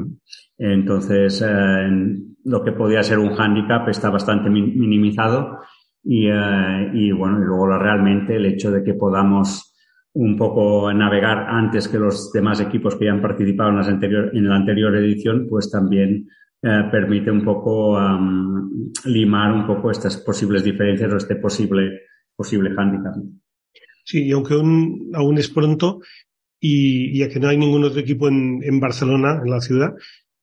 Entonces, 0.57 1.43
eh, 1.45 1.89
lo 2.45 2.63
que 2.63 2.71
podía 2.71 3.03
ser 3.03 3.19
un 3.19 3.35
hándicap 3.35 3.89
está 3.89 4.09
bastante 4.09 4.49
minimizado 4.49 5.59
y, 6.03 6.27
eh, 6.27 6.91
y 6.93 7.11
bueno, 7.11 7.39
y 7.39 7.45
luego 7.45 7.77
realmente 7.77 8.37
el 8.37 8.45
hecho 8.45 8.71
de 8.71 8.83
que 8.83 8.93
podamos 8.93 9.71
un 10.13 10.37
poco 10.37 10.91
navegar 10.93 11.45
antes 11.49 11.87
que 11.87 11.99
los 11.99 12.31
demás 12.33 12.59
equipos 12.59 12.95
que 12.95 13.05
ya 13.05 13.11
han 13.11 13.21
participado 13.21 13.69
en, 13.69 13.77
las 13.77 13.87
anterior, 13.87 14.31
en 14.33 14.49
la 14.49 14.55
anterior 14.55 14.95
edición, 14.95 15.47
pues 15.49 15.71
también 15.71 16.27
eh, 16.63 16.83
permite 16.91 17.31
un 17.31 17.43
poco 17.43 17.97
limar 19.05 19.51
un 19.51 19.65
poco 19.65 19.91
estas 19.91 20.17
posibles 20.17 20.63
diferencias 20.63 21.11
o 21.11 21.17
este 21.17 21.35
posible, 21.35 22.01
posible 22.35 22.73
hándicap. 22.75 23.15
Sí, 24.03 24.25
y 24.27 24.31
aunque 24.31 24.53
aún, 24.53 25.11
aún 25.13 25.37
es 25.37 25.49
pronto 25.49 26.01
y 26.59 27.17
ya 27.17 27.29
que 27.29 27.39
no 27.39 27.47
hay 27.47 27.57
ningún 27.57 27.83
otro 27.83 27.99
equipo 27.99 28.27
en, 28.27 28.61
en, 28.63 28.79
Barcelona, 28.79 29.41
en 29.43 29.49
la 29.49 29.61
ciudad, 29.61 29.93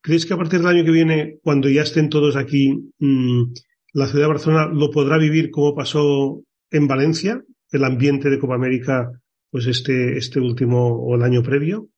¿crees 0.00 0.26
que 0.26 0.34
a 0.34 0.36
partir 0.36 0.60
del 0.60 0.68
año 0.68 0.84
que 0.84 0.90
viene, 0.90 1.38
cuando 1.42 1.68
ya 1.68 1.82
estén 1.82 2.08
todos 2.08 2.36
aquí, 2.36 2.92
mmm, 2.98 3.44
la 3.92 4.06
ciudad 4.06 4.24
de 4.24 4.32
Barcelona 4.32 4.66
lo 4.66 4.90
podrá 4.90 5.18
vivir 5.18 5.50
como 5.50 5.74
pasó 5.74 6.42
en 6.70 6.86
Valencia, 6.86 7.42
el 7.70 7.84
ambiente 7.84 8.30
de 8.30 8.38
Copa 8.38 8.54
América 8.54 9.10
pues 9.50 9.66
este, 9.66 10.18
este 10.18 10.40
último 10.40 10.88
o 10.88 11.14
el 11.14 11.22
año 11.22 11.42
previo? 11.42 11.88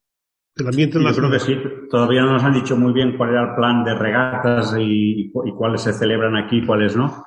El 0.61 0.67
ambiente 0.67 0.99
Yo 1.01 1.15
creo 1.15 1.31
que 1.31 1.39
sí. 1.39 1.57
Todavía 1.89 2.21
no 2.21 2.33
nos 2.33 2.43
han 2.43 2.53
dicho 2.53 2.77
muy 2.77 2.93
bien 2.93 3.17
cuál 3.17 3.31
era 3.31 3.49
el 3.49 3.55
plan 3.55 3.83
de 3.83 3.95
regatas 3.95 4.75
y, 4.79 5.31
y 5.31 5.51
cuáles 5.57 5.81
se 5.81 5.93
celebran 5.93 6.35
aquí 6.35 6.57
y 6.57 6.65
cuáles 6.65 6.95
no. 6.95 7.25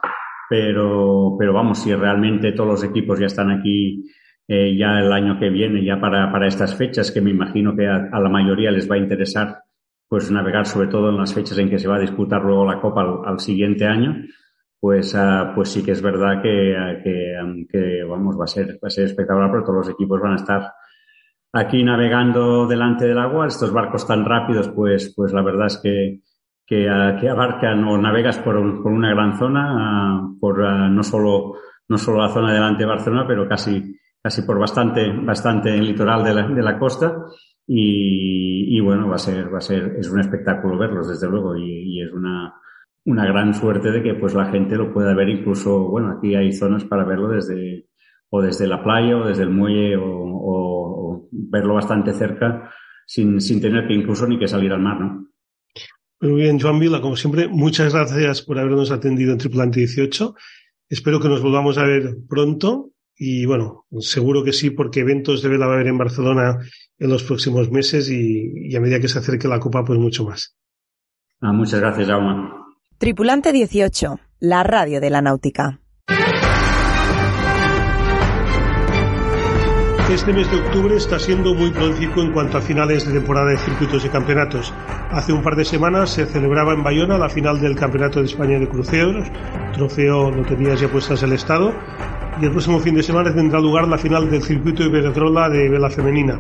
Pero, 0.49 1.37
pero 1.38 1.53
vamos, 1.53 1.79
si 1.79 1.94
realmente 1.94 2.53
todos 2.53 2.70
los 2.70 2.85
equipos 2.85 3.18
ya 3.18 3.27
están 3.27 3.51
aquí 3.51 4.05
eh, 4.47 4.77
ya 4.77 5.01
el 5.01 5.11
año 5.12 5.38
que 5.38 5.49
viene, 5.49 5.85
ya 5.85 5.99
para, 5.99 6.31
para 6.31 6.47
estas 6.47 6.75
fechas, 6.75 7.11
que 7.11 7.20
me 7.20 7.31
imagino 7.31 7.75
que 7.75 7.87
a, 7.87 8.09
a, 8.12 8.20
la 8.20 8.29
mayoría 8.29 8.70
les 8.70 8.90
va 8.90 8.97
a 8.97 8.99
interesar 8.99 9.62
pues 10.07 10.31
navegar 10.31 10.66
sobre 10.66 10.88
todo 10.88 11.09
en 11.09 11.16
las 11.16 11.33
fechas 11.33 11.57
en 11.59 11.70
que 11.70 11.79
se 11.79 11.88
va 11.88 11.97
a 11.97 12.01
disputar 12.01 12.42
luego 12.42 12.66
la 12.66 12.79
Copa 12.79 13.01
al, 13.01 13.18
al 13.25 13.40
siguiente 13.40 13.87
año, 13.87 14.14
pues, 14.79 15.14
uh, 15.14 15.55
pues 15.55 15.70
sí 15.70 15.83
que 15.83 15.92
es 15.92 16.03
verdad 16.03 16.42
que, 16.42 16.77
que, 17.03 17.66
que, 17.70 18.05
vamos, 18.05 18.38
va 18.38 18.44
a 18.44 18.47
ser, 18.47 18.75
va 18.75 18.88
a 18.88 18.90
ser 18.90 19.07
espectacular, 19.07 19.51
pero 19.51 19.64
todos 19.64 19.79
los 19.79 19.88
equipos 19.88 20.20
van 20.20 20.33
a 20.33 20.37
estar 20.37 20.73
aquí 21.55 21.83
navegando 21.83 22.67
delante 22.67 23.07
del 23.07 23.19
agua. 23.19 23.47
Estos 23.47 23.73
barcos 23.73 24.07
tan 24.07 24.25
rápidos, 24.25 24.69
pues, 24.69 25.14
pues 25.17 25.33
la 25.33 25.43
verdad 25.43 25.67
es 25.67 25.79
que, 25.83 26.21
que, 26.67 26.88
que 27.21 27.29
abarcan 27.29 27.85
o 27.85 27.97
navegas 27.97 28.38
por, 28.38 28.57
un, 28.57 28.83
por 28.83 28.93
una 28.93 29.11
gran 29.11 29.38
zona, 29.38 30.21
uh, 30.21 30.38
por 30.38 30.59
no 30.59 31.03
solo, 31.03 31.55
no 31.88 31.97
solo 31.97 32.21
la 32.21 32.29
zona 32.29 32.53
delante 32.53 32.83
de 32.83 32.90
Barcelona, 32.90 33.25
pero 33.27 33.49
casi, 33.49 33.97
casi 34.23 34.43
por 34.43 34.59
bastante, 34.59 35.11
bastante 35.12 35.75
el 35.75 35.87
litoral 35.87 36.23
de 36.25 36.35
la, 36.35 36.49
de 36.49 36.62
la 36.62 36.79
costa. 36.79 37.17
Y, 37.67 38.77
y, 38.77 38.81
bueno, 38.81 39.09
va 39.09 39.14
a 39.14 39.19
ser, 39.19 39.53
va 39.53 39.59
a 39.59 39.62
ser, 39.62 39.97
es 39.99 40.11
un 40.11 40.21
espectáculo 40.21 40.77
verlos, 40.77 41.09
desde 41.09 41.31
luego, 41.31 41.57
y, 41.57 41.97
y 41.97 42.03
es 42.03 42.12
una, 42.12 42.53
una 43.07 43.27
gran 43.27 43.55
suerte 43.55 43.90
de 43.90 44.03
que 44.03 44.14
pues 44.14 44.35
la 44.35 44.47
gente 44.47 44.77
lo 44.77 44.93
pueda 44.93 45.14
ver 45.14 45.29
incluso, 45.29 45.88
bueno, 45.88 46.11
aquí 46.11 46.35
hay 46.35 46.53
zonas 46.53 46.85
para 46.85 47.05
verlo 47.05 47.29
desde 47.29 47.87
o 48.35 48.42
desde 48.42 48.66
la 48.66 48.83
playa 48.83 49.16
o 49.16 49.29
desde 49.29 49.44
el 49.44 49.51
muelle 49.51 49.97
o, 49.97 50.05
o, 50.05 51.12
o 51.12 51.29
verlo 51.31 51.75
bastante 51.75 52.12
cerca 52.12 52.68
sin, 53.07 53.40
sin 53.40 53.61
tener 53.61 53.87
que 53.87 53.94
incluso 53.94 54.27
ni 54.27 54.38
que 54.38 54.49
salir 54.49 54.73
al 54.73 54.81
mar, 54.81 55.01
¿no? 55.01 55.29
Muy 56.20 56.42
bien, 56.42 56.59
Joan 56.59 56.81
Vila, 56.81 57.01
como 57.01 57.16
siempre, 57.16 57.47
muchas 57.47 57.92
gracias 57.92 58.42
por 58.42 58.59
habernos 58.59 58.90
atendido 58.90 59.33
en 59.33 59.38
Tripulante 59.38 59.81
18. 59.81 60.35
Espero 60.88 61.20
que 61.20 61.29
nos 61.29 61.42
volvamos 61.42 61.79
a 61.79 61.85
ver 61.85 62.16
pronto 62.29 62.90
y 63.16 63.47
bueno, 63.47 63.85
seguro 64.01 64.42
que 64.42 64.53
sí, 64.53 64.70
porque 64.70 65.01
eventos 65.01 65.40
de 65.42 65.49
vela 65.49 65.66
va 65.66 65.75
a 65.75 65.77
haber 65.77 65.88
en 65.88 65.99
Barcelona 65.99 66.59
en 66.99 67.11
los 67.11 67.23
próximos 67.23 67.70
meses 67.70 68.11
y, 68.11 68.68
y 68.68 68.75
a 68.75 68.81
medida 68.81 68.99
que 68.99 69.09
se 69.09 69.20
acerque 69.20 69.47
la 69.47 69.61
Copa, 69.61 69.85
pues 69.85 69.99
mucho 69.99 70.25
más. 70.25 70.57
Ah, 71.40 71.53
muchas 71.53 71.79
gracias, 71.79 72.09
Jaume. 72.09 72.49
Tripulante 72.99 73.53
18, 73.53 74.18
la 74.40 74.64
radio 74.64 75.01
de 75.01 75.11
la 75.11 75.20
náutica. 75.20 75.84
Este 80.11 80.35
mes 80.35 80.51
de 80.51 80.59
octubre 80.59 80.95
está 80.97 81.19
siendo 81.19 81.55
muy 81.55 81.71
prolífico 81.71 82.21
en 82.21 82.31
cuanto 82.31 82.59
a 82.59 82.61
finales 82.61 83.07
de 83.07 83.14
temporada 83.14 83.51
de 83.51 83.57
circuitos 83.57 84.05
y 84.05 84.11
campeonatos. 84.11 84.73
Hace 85.11 85.33
un 85.33 85.43
par 85.43 85.57
de 85.57 85.64
semanas 85.64 86.11
se 86.11 86.27
celebraba 86.27 86.75
en 86.75 86.85
Bayona 86.85 87.17
la 87.17 87.31
final 87.31 87.59
del 87.59 87.75
Campeonato 87.75 88.21
de 88.21 88.27
España 88.27 88.59
de 88.59 88.69
Cruceros, 88.69 89.27
trofeo 89.73 90.31
Loterías 90.31 90.83
y 90.83 90.85
Apuestas 90.85 91.23
del 91.23 91.33
Estado, 91.33 91.73
y 92.40 92.45
el 92.45 92.51
próximo 92.51 92.81
fin 92.81 92.95
de 92.95 93.03
semana 93.03 93.35
tendrá 93.35 93.59
lugar 93.61 93.88
la 93.88 93.97
final 93.97 94.31
del 94.31 94.43
circuito 94.43 94.85
Iberdrola 94.85 95.49
de 95.49 95.71
vela 95.71 95.88
femenina. 95.88 96.38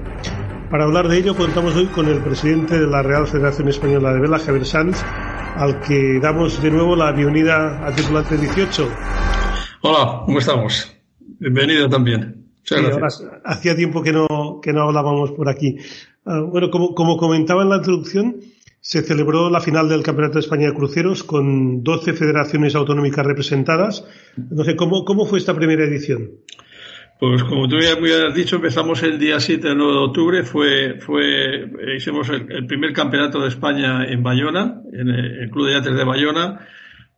Para 0.70 0.84
hablar 0.84 1.08
de 1.08 1.16
ello 1.16 1.34
contamos 1.34 1.74
hoy 1.74 1.86
con 1.86 2.06
el 2.06 2.18
presidente 2.18 2.78
de 2.78 2.86
la 2.86 3.02
Real 3.02 3.26
Federación 3.26 3.68
Española 3.68 4.12
de 4.12 4.20
Vela, 4.20 4.38
Javier 4.38 4.66
Sanz, 4.66 5.02
al 5.56 5.80
que 5.80 6.20
damos 6.20 6.62
de 6.62 6.70
nuevo 6.70 6.94
la 6.94 7.12
bienvenida 7.12 7.84
a 7.84 7.90
Tripulante 7.92 8.36
18. 8.36 8.88
Hola, 9.80 10.22
¿cómo 10.26 10.38
estamos? 10.38 10.94
Bienvenido 11.38 11.88
también. 11.88 12.43
Sí, 12.64 12.74
hacía 13.44 13.76
tiempo 13.76 14.02
que 14.02 14.12
no, 14.12 14.60
que 14.62 14.72
no 14.72 14.82
hablábamos 14.82 15.32
por 15.32 15.48
aquí. 15.48 15.76
Uh, 16.24 16.46
bueno, 16.46 16.70
como, 16.70 16.94
como 16.94 17.18
comentaba 17.18 17.62
en 17.62 17.68
la 17.68 17.76
introducción, 17.76 18.36
se 18.80 19.02
celebró 19.02 19.50
la 19.50 19.60
final 19.60 19.88
del 19.88 20.02
Campeonato 20.02 20.34
de 20.34 20.40
España 20.40 20.66
de 20.68 20.74
Cruceros 20.74 21.24
con 21.24 21.82
12 21.82 22.14
federaciones 22.14 22.74
autonómicas 22.74 23.24
representadas. 23.24 24.04
Sé, 24.64 24.76
¿cómo, 24.76 25.04
cómo 25.04 25.26
fue 25.26 25.38
esta 25.38 25.54
primera 25.54 25.84
edición? 25.84 26.30
Pues 27.20 27.44
como 27.44 27.68
tú 27.68 27.78
ya 27.78 27.94
has 28.26 28.34
dicho, 28.34 28.56
empezamos 28.56 29.02
el 29.02 29.18
día 29.18 29.40
7 29.40 29.68
de 29.68 29.82
octubre, 29.82 30.42
fue, 30.42 30.98
fue, 31.00 31.70
hicimos 31.96 32.28
el, 32.28 32.50
el, 32.50 32.66
primer 32.66 32.92
campeonato 32.92 33.40
de 33.40 33.48
España 33.48 34.04
en 34.04 34.22
Bayona, 34.22 34.82
en 34.92 35.08
el 35.08 35.50
Club 35.50 35.68
de 35.68 35.74
Yates 35.74 35.94
de 35.94 36.04
Bayona, 36.04 36.66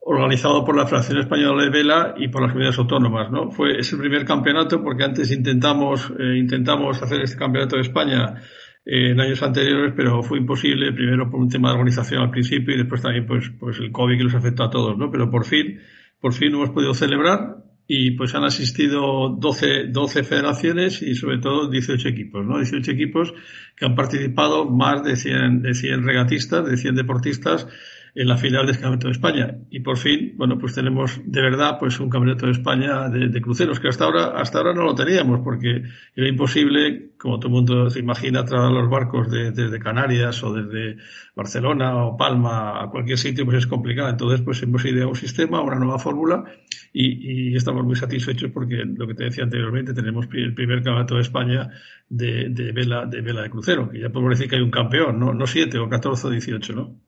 organizado 0.08 0.64
por 0.64 0.76
la 0.76 0.86
Federación 0.86 1.18
Española 1.18 1.64
de 1.64 1.70
Vela 1.70 2.14
y 2.16 2.28
por 2.28 2.40
las 2.40 2.52
comunidades 2.52 2.78
autónomas, 2.78 3.28
¿no? 3.28 3.50
Fue 3.50 3.76
ese 3.76 3.96
primer 3.96 4.24
campeonato 4.24 4.80
porque 4.80 5.02
antes 5.02 5.32
intentamos, 5.32 6.12
eh, 6.16 6.38
intentamos 6.38 7.02
hacer 7.02 7.22
este 7.22 7.36
campeonato 7.36 7.74
de 7.74 7.82
España 7.82 8.40
eh, 8.84 9.10
en 9.10 9.20
años 9.20 9.42
anteriores, 9.42 9.94
pero 9.96 10.22
fue 10.22 10.38
imposible, 10.38 10.92
primero 10.92 11.28
por 11.28 11.40
un 11.40 11.48
tema 11.48 11.70
de 11.70 11.74
organización 11.74 12.22
al 12.22 12.30
principio 12.30 12.72
y 12.72 12.78
después 12.78 13.02
también 13.02 13.26
pues, 13.26 13.50
pues 13.58 13.80
el 13.80 13.90
COVID 13.90 14.16
que 14.16 14.22
los 14.22 14.34
afectó 14.36 14.62
a 14.62 14.70
todos, 14.70 14.96
¿no? 14.96 15.10
Pero 15.10 15.28
por 15.28 15.44
fin, 15.44 15.80
por 16.20 16.32
fin 16.32 16.54
hemos 16.54 16.70
podido 16.70 16.94
celebrar 16.94 17.56
y 17.88 18.12
pues 18.12 18.32
han 18.36 18.44
asistido 18.44 19.30
12, 19.36 19.88
12 19.88 20.22
federaciones 20.22 21.02
y 21.02 21.16
sobre 21.16 21.38
todo 21.38 21.68
18 21.68 22.08
equipos, 22.08 22.46
¿no? 22.46 22.58
18 22.58 22.92
equipos 22.92 23.34
que 23.74 23.84
han 23.84 23.96
participado 23.96 24.70
más 24.70 25.02
de 25.02 25.16
100, 25.16 25.62
de 25.62 25.74
100 25.74 26.04
regatistas, 26.04 26.64
de 26.64 26.76
100 26.76 26.94
deportistas 26.94 27.66
en 28.16 28.28
la 28.28 28.38
final 28.38 28.66
del 28.66 28.76
Campeonato 28.76 29.08
de 29.08 29.12
España. 29.12 29.58
Y 29.68 29.80
por 29.80 29.98
fin, 29.98 30.32
bueno, 30.36 30.58
pues 30.58 30.74
tenemos 30.74 31.20
de 31.22 31.42
verdad 31.42 31.78
pues 31.78 32.00
un 32.00 32.08
Campeonato 32.08 32.46
de 32.46 32.52
España 32.52 33.10
de, 33.10 33.28
de, 33.28 33.42
cruceros, 33.42 33.78
que 33.78 33.88
hasta 33.88 34.06
ahora, 34.06 34.40
hasta 34.40 34.56
ahora 34.56 34.72
no 34.72 34.84
lo 34.84 34.94
teníamos, 34.94 35.40
porque 35.44 35.82
era 36.14 36.26
imposible, 36.26 37.10
como 37.18 37.38
todo 37.38 37.48
el 37.48 37.54
mundo 37.54 37.90
se 37.90 38.00
imagina, 38.00 38.42
trasladar 38.42 38.72
los 38.72 38.88
barcos 38.88 39.30
de, 39.30 39.50
desde 39.50 39.78
Canarias 39.78 40.42
o 40.42 40.54
desde 40.54 40.96
Barcelona 41.34 42.06
o 42.06 42.16
Palma 42.16 42.82
a 42.82 42.88
cualquier 42.88 43.18
sitio, 43.18 43.44
pues 43.44 43.58
es 43.58 43.66
complicado. 43.66 44.08
Entonces, 44.08 44.40
pues 44.40 44.62
hemos 44.62 44.82
ideado 44.86 45.10
un 45.10 45.16
sistema, 45.16 45.60
una 45.60 45.76
nueva 45.78 45.98
fórmula, 45.98 46.42
y, 46.94 47.50
y, 47.50 47.54
estamos 47.54 47.84
muy 47.84 47.96
satisfechos 47.96 48.50
porque 48.50 48.76
lo 48.76 49.06
que 49.06 49.14
te 49.14 49.24
decía 49.24 49.44
anteriormente, 49.44 49.92
tenemos 49.92 50.26
el 50.32 50.54
primer 50.54 50.78
Campeonato 50.82 51.16
de 51.16 51.20
España 51.20 51.68
de, 52.08 52.48
de 52.48 52.72
vela, 52.72 53.04
de 53.04 53.20
vela 53.20 53.42
de 53.42 53.50
crucero, 53.50 53.90
que 53.90 54.00
ya 54.00 54.08
podemos 54.08 54.38
decir 54.38 54.48
que 54.48 54.56
hay 54.56 54.62
un 54.62 54.70
campeón, 54.70 55.18
no, 55.18 55.34
no 55.34 55.46
siete 55.46 55.78
o 55.78 55.86
catorce 55.90 56.28
o 56.28 56.30
dieciocho, 56.30 56.72
¿no? 56.72 57.05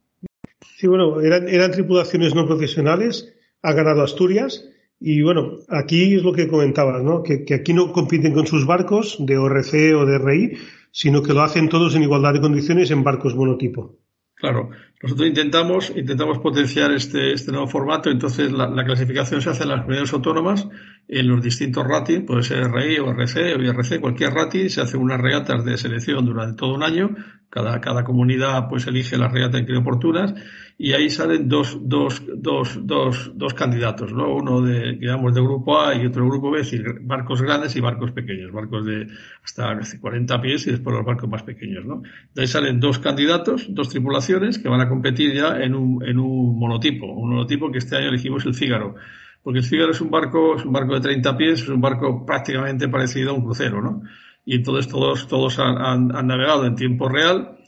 Sí, 0.76 0.86
bueno, 0.86 1.20
eran, 1.20 1.48
eran 1.48 1.70
tripulaciones 1.70 2.34
no 2.34 2.46
profesionales, 2.46 3.32
ha 3.62 3.72
ganado 3.72 4.02
Asturias 4.02 4.64
y 5.00 5.22
bueno, 5.22 5.58
aquí 5.68 6.14
es 6.14 6.22
lo 6.22 6.32
que 6.32 6.48
comentabas, 6.48 7.02
¿no? 7.02 7.22
Que, 7.22 7.44
que, 7.44 7.54
aquí 7.54 7.72
no 7.72 7.92
compiten 7.92 8.32
con 8.32 8.46
sus 8.46 8.66
barcos 8.66 9.16
de 9.20 9.38
ORC 9.38 9.94
o 9.96 10.06
de 10.06 10.18
RI, 10.18 10.58
sino 10.90 11.22
que 11.22 11.32
lo 11.32 11.42
hacen 11.42 11.68
todos 11.68 11.94
en 11.94 12.02
igualdad 12.02 12.34
de 12.34 12.40
condiciones 12.40 12.90
en 12.90 13.04
barcos 13.04 13.34
monotipo. 13.34 13.96
Claro, 14.38 14.70
nosotros 15.02 15.28
intentamos, 15.28 15.90
intentamos 15.96 16.38
potenciar 16.38 16.92
este, 16.92 17.32
este 17.32 17.50
nuevo 17.50 17.66
formato, 17.66 18.08
entonces 18.08 18.52
la, 18.52 18.68
la, 18.68 18.84
clasificación 18.84 19.42
se 19.42 19.50
hace 19.50 19.64
en 19.64 19.70
las 19.70 19.80
comunidades 19.80 20.12
autónomas, 20.12 20.68
en 21.08 21.26
los 21.26 21.42
distintos 21.42 21.84
ratings, 21.84 22.24
puede 22.24 22.44
ser 22.44 22.70
RI 22.70 22.98
o 23.00 23.10
RC 23.10 23.56
o 23.56 23.62
IRC, 23.62 24.00
cualquier 24.00 24.32
rating, 24.32 24.68
se 24.68 24.80
hace 24.80 24.96
unas 24.96 25.20
regatas 25.20 25.64
de 25.64 25.76
selección 25.76 26.24
durante 26.24 26.56
todo 26.56 26.72
un 26.74 26.84
año, 26.84 27.16
cada, 27.50 27.80
cada 27.80 28.04
comunidad 28.04 28.68
pues 28.68 28.86
elige 28.86 29.18
las 29.18 29.32
regatas 29.32 29.66
que 29.66 29.76
oportunas, 29.76 30.34
y 30.80 30.92
ahí 30.92 31.10
salen 31.10 31.48
dos, 31.48 31.76
dos, 31.82 32.22
dos, 32.36 32.78
dos, 32.86 33.32
dos 33.34 33.52
candidatos, 33.52 34.12
¿no? 34.12 34.32
Uno 34.32 34.60
de, 34.60 34.92
digamos, 34.92 35.34
de 35.34 35.40
grupo 35.40 35.80
A 35.80 35.96
y 35.96 36.06
otro 36.06 36.22
de 36.22 36.30
grupo 36.30 36.52
B, 36.52 36.60
es 36.60 36.70
decir, 36.70 37.00
barcos 37.00 37.42
grandes 37.42 37.74
y 37.74 37.80
barcos 37.80 38.12
pequeños, 38.12 38.52
barcos 38.52 38.86
de 38.86 39.08
hasta 39.42 39.76
40 40.00 40.40
pies 40.40 40.68
y 40.68 40.70
después 40.70 40.94
los 40.94 41.04
barcos 41.04 41.28
más 41.28 41.42
pequeños, 41.42 41.84
¿no? 41.84 42.02
De 42.32 42.42
ahí 42.42 42.46
salen 42.46 42.78
dos 42.78 43.00
candidatos, 43.00 43.66
dos 43.74 43.88
tripulaciones 43.88 44.60
que 44.60 44.68
van 44.68 44.80
a 44.80 44.88
competir 44.88 45.34
ya 45.34 45.60
en 45.60 45.74
un, 45.74 46.06
en 46.06 46.16
un 46.16 46.56
monotipo, 46.56 47.06
un 47.06 47.30
monotipo 47.30 47.72
que 47.72 47.78
este 47.78 47.96
año 47.96 48.10
elegimos 48.10 48.46
el 48.46 48.54
Fígaro. 48.54 48.94
Porque 49.42 49.58
el 49.58 49.64
Fígaro 49.64 49.90
es 49.90 50.00
un 50.00 50.10
barco, 50.12 50.54
es 50.54 50.64
un 50.64 50.72
barco 50.72 50.94
de 50.94 51.00
30 51.00 51.36
pies, 51.36 51.62
es 51.62 51.68
un 51.68 51.80
barco 51.80 52.24
prácticamente 52.24 52.86
parecido 52.88 53.30
a 53.30 53.34
un 53.34 53.42
crucero, 53.42 53.82
¿no? 53.82 54.02
Y 54.44 54.54
entonces 54.54 54.86
todos, 54.86 55.26
todos 55.26 55.58
han, 55.58 55.76
han, 55.76 56.14
han 56.14 56.26
navegado 56.28 56.66
en 56.66 56.76
tiempo 56.76 57.08
real 57.08 57.58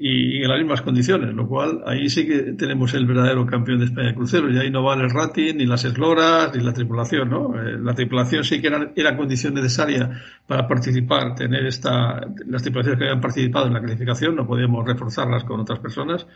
y 0.00 0.44
en 0.44 0.48
las 0.48 0.58
mismas 0.58 0.82
condiciones, 0.82 1.34
lo 1.34 1.48
cual 1.48 1.82
ahí 1.84 2.08
sí 2.08 2.24
que 2.24 2.52
tenemos 2.52 2.94
el 2.94 3.04
verdadero 3.04 3.44
campeón 3.44 3.80
de 3.80 3.86
España 3.86 4.06
de 4.06 4.14
cruceros 4.14 4.52
y 4.54 4.56
ahí 4.56 4.70
no 4.70 4.84
vale 4.84 5.02
el 5.02 5.10
rating, 5.10 5.56
ni 5.56 5.66
las 5.66 5.84
esloras, 5.84 6.54
ni 6.54 6.62
la 6.62 6.72
tripulación, 6.72 7.28
¿no? 7.28 7.60
Eh, 7.60 7.78
la 7.80 7.94
tripulación 7.94 8.44
sí 8.44 8.60
que 8.60 8.68
era, 8.68 8.92
era, 8.94 9.16
condición 9.16 9.54
necesaria 9.54 10.08
para 10.46 10.68
participar, 10.68 11.34
tener 11.34 11.66
esta, 11.66 12.20
las 12.46 12.62
tripulaciones 12.62 12.96
que 12.96 13.06
habían 13.06 13.20
participado 13.20 13.66
en 13.66 13.72
la 13.72 13.80
clasificación, 13.80 14.36
no 14.36 14.46
podíamos 14.46 14.86
reforzarlas 14.86 15.42
con 15.42 15.58
otras 15.58 15.80
personas, 15.80 16.28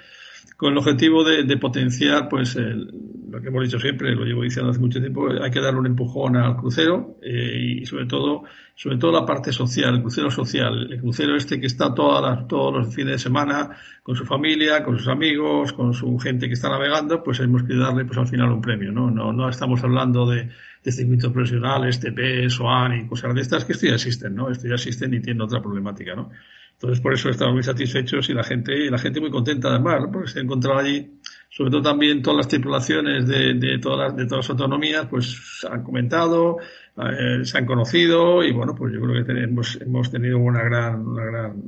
con 0.56 0.72
el 0.72 0.78
objetivo 0.78 1.24
de, 1.24 1.56
potenciar, 1.56 2.28
pues, 2.28 2.56
el, 2.56 2.88
lo 3.30 3.40
que 3.40 3.48
hemos 3.48 3.64
dicho 3.64 3.80
siempre, 3.80 4.14
lo 4.14 4.24
llevo 4.24 4.42
diciendo 4.42 4.70
hace 4.70 4.80
mucho 4.80 5.00
tiempo, 5.00 5.28
hay 5.28 5.50
que 5.50 5.60
darle 5.60 5.80
un 5.80 5.86
empujón 5.86 6.36
al 6.36 6.56
crucero 6.56 7.16
eh, 7.22 7.80
y 7.80 7.86
sobre 7.86 8.06
todo, 8.06 8.44
sobre 8.74 8.98
todo 8.98 9.10
la 9.10 9.26
parte 9.26 9.52
social, 9.52 9.94
el 9.94 10.02
crucero 10.02 10.30
social, 10.30 10.92
el 10.92 11.00
crucero 11.00 11.34
este 11.34 11.58
que 11.58 11.66
está 11.66 11.94
todas 11.94 12.22
las, 12.22 12.46
todos 12.46 12.74
los 12.74 12.94
fines 12.94 13.12
de 13.12 13.18
semana 13.18 13.70
con 14.02 14.14
su 14.14 14.24
familia, 14.24 14.84
con 14.84 14.98
sus 14.98 15.08
amigos, 15.08 15.72
con 15.72 15.94
su 15.94 16.18
gente 16.18 16.46
que 16.46 16.54
está 16.54 16.68
navegando, 16.68 17.22
pues 17.24 17.40
hemos 17.40 17.62
que 17.64 17.74
darle, 17.74 18.04
pues 18.04 18.18
al 18.18 18.28
final 18.28 18.52
un 18.52 18.60
premio, 18.60 18.92
¿no? 18.92 19.10
No, 19.10 19.32
no 19.32 19.48
estamos 19.48 19.82
hablando 19.82 20.26
de, 20.26 20.48
de 20.84 20.92
circuitos 20.92 21.32
profesionales, 21.32 22.00
TP, 22.00 22.48
SOAN 22.50 22.98
y 22.98 23.06
cosas 23.06 23.34
de 23.34 23.40
estas 23.40 23.64
que 23.64 23.72
esto 23.72 23.86
ya 23.86 23.94
existen, 23.94 24.34
¿no? 24.34 24.50
Esto 24.50 24.68
ya 24.68 24.74
existen 24.74 25.14
y 25.14 25.20
tiene 25.20 25.42
otra 25.42 25.60
problemática, 25.60 26.14
¿no? 26.14 26.30
Entonces, 26.74 27.00
por 27.00 27.14
eso 27.14 27.30
estamos 27.30 27.54
muy 27.54 27.62
satisfechos 27.62 28.28
y 28.28 28.34
la 28.34 28.42
gente, 28.42 28.90
la 28.90 28.98
gente 28.98 29.20
muy 29.20 29.30
contenta 29.30 29.68
además, 29.68 30.08
porque 30.12 30.28
se 30.28 30.40
ha 30.40 30.42
encontrado 30.42 30.78
allí, 30.78 31.20
sobre 31.48 31.70
todo 31.70 31.82
también 31.82 32.22
todas 32.22 32.38
las 32.38 32.48
tripulaciones 32.48 33.26
de, 33.28 33.54
de, 33.54 33.78
todas, 33.78 34.08
las, 34.08 34.16
de 34.16 34.26
todas 34.26 34.44
las 34.44 34.50
autonomías, 34.50 35.06
pues 35.06 35.64
han 35.70 35.84
comentado, 35.84 36.58
eh, 36.96 37.44
se 37.44 37.58
han 37.58 37.66
conocido 37.66 38.42
y 38.42 38.52
bueno, 38.52 38.74
pues 38.74 38.92
yo 38.92 39.00
creo 39.00 39.14
que 39.14 39.32
tenemos, 39.32 39.78
hemos 39.80 40.10
tenido 40.10 40.38
una 40.38 40.64
gran, 40.64 41.06
una 41.06 41.24
gran, 41.24 41.62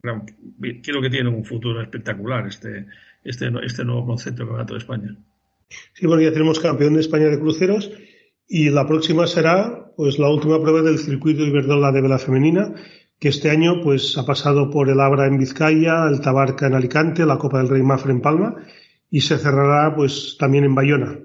gran, 0.00 0.26
creo 0.60 1.02
que 1.02 1.10
tiene 1.10 1.28
un 1.28 1.44
futuro 1.44 1.82
espectacular 1.82 2.46
este, 2.46 2.86
este, 3.24 3.50
este 3.64 3.84
nuevo 3.84 4.06
concepto 4.06 4.42
de 4.42 4.46
Campeonato 4.46 4.74
de 4.74 4.78
España. 4.78 5.16
Sí, 5.94 6.06
bueno, 6.06 6.22
ya 6.22 6.32
tenemos 6.32 6.60
campeón 6.60 6.94
de 6.94 7.00
España 7.00 7.26
de 7.26 7.40
cruceros 7.40 7.90
y 8.48 8.70
la 8.70 8.86
próxima 8.86 9.26
será 9.26 9.90
pues 9.96 10.18
la 10.18 10.30
última 10.30 10.60
prueba 10.60 10.82
del 10.82 10.98
circuito 10.98 11.42
Iberdrola 11.42 11.90
de 11.90 12.02
vela 12.02 12.18
femenina 12.18 12.74
que 13.18 13.28
este 13.28 13.50
año 13.50 13.80
pues 13.82 14.16
ha 14.18 14.26
pasado 14.26 14.70
por 14.70 14.88
el 14.88 15.00
Abra 15.00 15.26
en 15.26 15.38
Vizcaya, 15.38 16.08
el 16.08 16.20
Tabarca 16.20 16.66
en 16.66 16.74
Alicante, 16.74 17.26
la 17.26 17.38
Copa 17.38 17.58
del 17.58 17.68
Rey 17.68 17.82
Mafre 17.82 18.12
en 18.12 18.20
Palma 18.20 18.56
y 19.10 19.20
se 19.20 19.38
cerrará 19.38 19.94
pues 19.94 20.36
también 20.38 20.64
en 20.64 20.74
Bayona. 20.74 21.18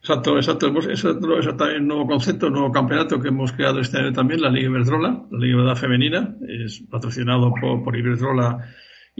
Exacto, 0.00 0.36
exacto. 0.36 0.68
Eso 0.90 1.10
es 1.10 1.56
también 1.56 1.82
un 1.82 1.88
nuevo 1.88 2.06
concepto, 2.06 2.46
un 2.46 2.54
nuevo 2.54 2.72
campeonato 2.72 3.20
que 3.20 3.28
hemos 3.28 3.52
creado 3.52 3.80
este 3.80 3.98
año 3.98 4.12
también, 4.12 4.40
la 4.40 4.50
Liga 4.50 4.70
Iberdrola, 4.70 5.26
la 5.30 5.38
Liga 5.38 5.52
Iberdrola 5.52 5.76
Femenina, 5.76 6.36
es 6.48 6.82
patrocinado 6.90 7.52
por, 7.60 7.84
por 7.84 7.96
Iberdrola 7.96 8.66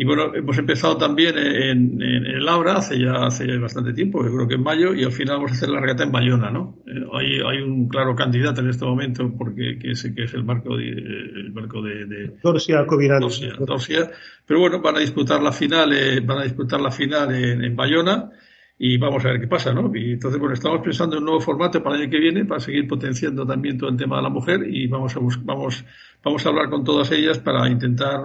y 0.01 0.05
bueno, 0.07 0.35
hemos 0.35 0.57
empezado 0.57 0.97
también 0.97 1.37
en, 1.37 2.01
en, 2.01 2.43
Laura 2.43 2.77
hace 2.79 2.99
ya, 2.99 3.27
hace 3.27 3.47
ya 3.47 3.59
bastante 3.59 3.93
tiempo, 3.93 4.25
yo 4.25 4.35
creo 4.35 4.49
que 4.49 4.55
en 4.55 4.63
mayo, 4.63 4.95
y 4.95 5.05
al 5.05 5.13
final 5.13 5.37
vamos 5.37 5.51
a 5.51 5.55
hacer 5.57 5.69
la 5.69 5.79
regata 5.79 6.05
en 6.05 6.11
Bayona, 6.11 6.51
¿no? 6.51 6.79
Eh, 6.87 7.05
hay, 7.13 7.41
hay 7.47 7.63
un 7.63 7.87
claro 7.87 8.17
candidato 8.17 8.63
en 8.63 8.71
este 8.71 8.87
momento 8.87 9.31
porque 9.37 9.79
que 9.79 9.91
es, 9.91 10.11
que 10.17 10.23
es 10.23 10.33
el 10.33 10.45
barco 10.45 10.75
de, 10.75 10.89
el 10.89 11.51
barco 11.53 11.83
de, 11.83 12.07
de 12.07 12.33
Dorsia. 12.43 12.83
Dorsia, 12.85 13.53
Dorsia, 13.59 14.11
Pero 14.47 14.61
bueno, 14.61 14.81
van 14.81 14.97
a 14.97 15.01
disputar 15.01 15.43
la 15.43 15.53
final, 15.53 15.93
eh, 15.93 16.21
van 16.21 16.39
a 16.39 16.45
disputar 16.45 16.81
la 16.81 16.91
final 16.91 17.35
en, 17.35 17.63
en 17.63 17.77
Bayona 17.77 18.31
y 18.79 18.97
vamos 18.97 19.23
a 19.27 19.33
ver 19.33 19.41
qué 19.43 19.49
pasa, 19.49 19.75
¿no? 19.75 19.95
Y 19.95 20.13
entonces, 20.13 20.41
bueno, 20.41 20.55
estamos 20.55 20.81
pensando 20.83 21.17
en 21.17 21.25
un 21.25 21.27
nuevo 21.27 21.41
formato 21.43 21.83
para 21.83 21.97
el 21.97 22.03
año 22.05 22.11
que 22.11 22.21
viene, 22.21 22.47
para 22.47 22.59
seguir 22.59 22.89
potenciando 22.89 23.47
también 23.47 23.77
todo 23.77 23.91
el 23.91 23.99
tema 23.99 24.17
de 24.17 24.23
la 24.23 24.31
mujer 24.31 24.67
y 24.67 24.87
vamos 24.87 25.15
a 25.15 25.21
vamos, 25.43 25.85
vamos 26.25 26.47
a 26.47 26.49
hablar 26.49 26.71
con 26.71 26.83
todas 26.85 27.13
ellas 27.13 27.39
para 27.39 27.69
intentar 27.69 28.21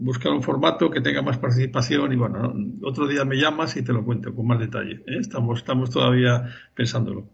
buscar 0.00 0.32
un 0.32 0.42
formato 0.42 0.90
que 0.90 1.00
tenga 1.00 1.22
más 1.22 1.38
participación 1.38 2.12
y 2.12 2.16
bueno, 2.16 2.54
otro 2.82 3.06
día 3.06 3.24
me 3.24 3.36
llamas 3.36 3.76
y 3.76 3.82
te 3.82 3.92
lo 3.92 4.04
cuento 4.04 4.34
con 4.34 4.46
más 4.46 4.58
detalle. 4.58 5.02
¿eh? 5.06 5.18
Estamos, 5.20 5.58
estamos 5.58 5.90
todavía 5.90 6.44
pensándolo. 6.74 7.28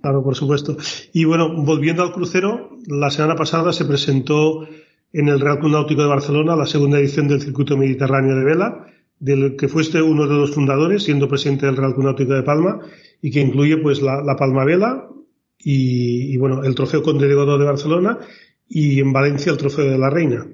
Claro, 0.00 0.22
por 0.22 0.34
supuesto. 0.34 0.76
Y 1.12 1.24
bueno, 1.24 1.64
volviendo 1.64 2.02
al 2.02 2.12
crucero, 2.12 2.76
la 2.86 3.10
semana 3.10 3.36
pasada 3.36 3.72
se 3.72 3.86
presentó 3.86 4.66
en 5.12 5.28
el 5.28 5.40
Real 5.40 5.58
Club 5.58 5.72
Náutico 5.72 6.02
de 6.02 6.08
Barcelona 6.08 6.56
la 6.56 6.66
segunda 6.66 6.98
edición 6.98 7.28
del 7.28 7.40
Circuito 7.40 7.76
Mediterráneo 7.76 8.36
de 8.36 8.44
Vela 8.44 8.86
del 9.18 9.56
que 9.56 9.68
fuiste 9.68 10.02
uno 10.02 10.26
de 10.26 10.34
los 10.34 10.50
fundadores, 10.50 11.04
siendo 11.04 11.28
presidente 11.28 11.66
del 11.66 11.76
Real 11.76 11.94
Náutico 11.96 12.34
de 12.34 12.42
Palma, 12.42 12.80
y 13.22 13.30
que 13.30 13.40
incluye 13.40 13.78
pues 13.78 14.02
la, 14.02 14.36
Palma 14.36 14.64
Vela 14.64 15.08
y, 15.58 16.34
y, 16.34 16.36
bueno, 16.36 16.62
el 16.64 16.74
Trofeo 16.74 17.02
Conde 17.02 17.26
de 17.26 17.34
Godó 17.34 17.56
de 17.56 17.64
Barcelona 17.64 18.18
y 18.68 19.00
en 19.00 19.12
Valencia 19.12 19.52
el 19.52 19.58
Trofeo 19.58 19.90
de 19.90 19.98
la 19.98 20.10
Reina. 20.10 20.46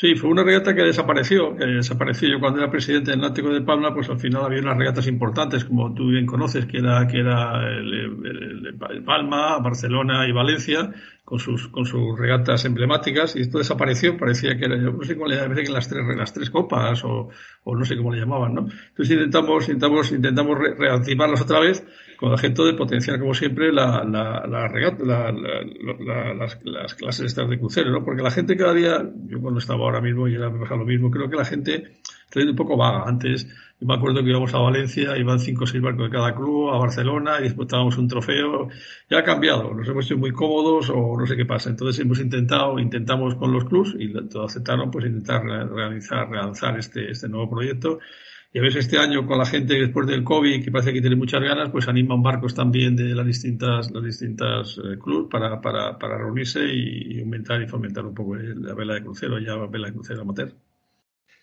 Sí, 0.00 0.14
fue 0.14 0.30
una 0.30 0.44
regata 0.44 0.76
que 0.76 0.82
desapareció, 0.82 1.56
que 1.56 1.66
desapareció. 1.66 2.28
Yo 2.28 2.38
cuando 2.38 2.60
era 2.60 2.70
presidente 2.70 3.10
del 3.10 3.20
Náutico 3.20 3.48
de 3.52 3.62
Palma, 3.62 3.92
pues 3.92 4.08
al 4.08 4.20
final 4.20 4.44
había 4.44 4.60
unas 4.60 4.76
regatas 4.78 5.08
importantes, 5.08 5.64
como 5.64 5.92
tú 5.92 6.10
bien 6.10 6.24
conoces, 6.24 6.66
que 6.66 6.78
era, 6.78 7.08
que 7.08 7.18
era 7.18 7.66
el, 7.68 7.92
el, 7.92 8.78
el 8.90 9.02
Palma, 9.02 9.58
Barcelona 9.58 10.24
y 10.28 10.30
Valencia, 10.30 10.92
con 11.28 11.38
sus, 11.38 11.68
con 11.68 11.84
sus 11.84 12.18
regatas 12.18 12.64
emblemáticas, 12.64 13.36
y 13.36 13.42
esto 13.42 13.58
desapareció, 13.58 14.16
parecía 14.16 14.56
que 14.56 14.64
era, 14.64 14.78
no 14.78 15.02
sé 15.02 15.14
cómo 15.14 15.26
le 15.26 15.36
llamaban, 15.36 15.72
las 15.74 15.86
tres, 15.86 16.16
las 16.16 16.32
tres 16.32 16.48
copas, 16.48 17.04
o, 17.04 17.28
o 17.64 17.76
no 17.76 17.84
sé 17.84 17.98
cómo 17.98 18.14
le 18.14 18.20
llamaban, 18.20 18.54
¿no? 18.54 18.60
Entonces 18.62 19.10
intentamos, 19.10 19.68
intentamos, 19.68 20.10
intentamos 20.10 20.58
re 20.58 20.74
reactivarlas 20.74 21.42
otra 21.42 21.60
vez, 21.60 21.86
con 22.16 22.30
el 22.30 22.32
objeto 22.32 22.64
de 22.64 22.72
potenciar, 22.72 23.20
como 23.20 23.34
siempre, 23.34 23.70
la, 23.70 24.02
la, 24.04 24.46
la, 24.46 24.68
regata, 24.68 25.04
la, 25.04 25.30
la 25.30 26.32
las, 26.32 26.58
las, 26.64 26.94
clases 26.94 27.26
estas 27.26 27.46
de 27.50 27.58
crucero, 27.58 27.90
¿no? 27.90 28.02
Porque 28.02 28.22
la 28.22 28.30
gente 28.30 28.56
cada 28.56 28.72
día, 28.72 29.04
yo 29.26 29.38
cuando 29.42 29.58
estaba 29.58 29.80
ahora 29.80 30.00
mismo 30.00 30.28
y 30.28 30.34
era 30.34 30.48
lo 30.48 30.86
mismo, 30.86 31.10
creo 31.10 31.28
que 31.28 31.36
la 31.36 31.44
gente 31.44 31.98
está 32.24 32.40
un 32.40 32.56
poco 32.56 32.74
vaga. 32.78 33.04
Antes, 33.06 33.46
yo 33.80 33.86
me 33.86 33.94
acuerdo 33.94 34.22
que 34.22 34.30
íbamos 34.30 34.52
a 34.54 34.58
Valencia, 34.58 35.16
iban 35.16 35.38
cinco 35.38 35.64
o 35.64 35.66
seis 35.66 35.82
barcos 35.82 36.10
de 36.10 36.16
cada 36.16 36.34
club, 36.34 36.70
a 36.70 36.78
Barcelona 36.78 37.38
y 37.40 37.44
disputábamos 37.44 37.96
un 37.98 38.08
trofeo. 38.08 38.68
Ya 39.08 39.18
ha 39.18 39.24
cambiado, 39.24 39.72
nos 39.72 39.88
hemos 39.88 40.04
hecho 40.06 40.18
muy 40.18 40.32
cómodos 40.32 40.90
o 40.90 41.16
no 41.18 41.26
sé 41.26 41.36
qué 41.36 41.44
pasa. 41.44 41.70
Entonces 41.70 42.00
hemos 42.00 42.18
intentado, 42.20 42.78
intentamos 42.78 43.36
con 43.36 43.52
los 43.52 43.64
clubs 43.64 43.94
y 43.98 44.12
todos 44.28 44.50
aceptaron, 44.52 44.90
pues 44.90 45.06
intentar 45.06 45.44
realizar, 45.44 46.28
relanzar 46.28 46.78
este, 46.78 47.10
este 47.10 47.28
nuevo 47.28 47.50
proyecto 47.50 48.00
y 48.52 48.58
a 48.58 48.62
veces 48.62 48.86
este 48.86 48.98
año 48.98 49.26
con 49.26 49.36
la 49.36 49.44
gente 49.44 49.74
después 49.74 50.06
del 50.06 50.24
COVID, 50.24 50.64
que 50.64 50.70
parece 50.70 50.92
que 50.92 51.02
tiene 51.02 51.16
muchas 51.16 51.42
ganas, 51.42 51.70
pues 51.70 51.86
animan 51.86 52.22
barcos 52.22 52.54
también 52.54 52.96
de 52.96 53.14
las 53.14 53.26
distintas, 53.26 53.90
las 53.90 54.02
distintas 54.02 54.78
eh, 54.78 54.98
clubs 54.98 55.28
para, 55.30 55.60
para, 55.60 56.18
reunirse 56.18 56.60
y, 56.64 57.20
aumentar 57.20 57.60
y 57.60 57.68
fomentar 57.68 58.06
un 58.06 58.14
poco 58.14 58.36
la 58.36 58.74
vela 58.74 58.94
de 58.94 59.02
crucero, 59.02 59.38
ya 59.38 59.54
vela 59.66 59.88
de 59.88 59.92
crucero 59.92 60.22
amateur. 60.22 60.54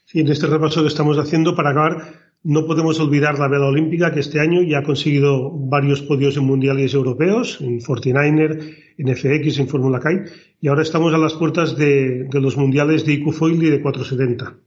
Sí, 0.05 0.19
en 0.19 0.29
este 0.29 0.47
repaso 0.47 0.81
que 0.81 0.87
estamos 0.87 1.17
haciendo 1.17 1.55
para 1.55 1.71
acabar, 1.71 2.24
no 2.45 2.67
podemos 2.67 2.99
olvidar 2.99 3.39
la 3.39 3.47
vela 3.47 3.65
olímpica 3.65 4.13
que 4.13 4.19
este 4.19 4.39
año 4.39 4.61
ya 4.61 4.79
ha 4.79 4.83
conseguido 4.83 5.49
varios 5.51 6.03
podios 6.03 6.37
en 6.37 6.45
mundiales 6.45 6.93
europeos, 6.93 7.59
en 7.59 7.79
49er, 7.79 8.93
en 8.97 9.07
FX, 9.15 9.59
en 9.59 9.67
Fórmula 9.67 9.99
Kite, 9.99 10.31
y 10.61 10.67
ahora 10.67 10.83
estamos 10.83 11.11
a 11.15 11.17
las 11.17 11.33
puertas 11.33 11.75
de, 11.75 12.25
de 12.25 12.41
los 12.41 12.55
mundiales 12.55 13.03
de 13.03 13.13
IQ 13.13 13.31
Foil 13.33 13.63
y 13.63 13.71
de 13.71 13.81
470. 13.81 14.57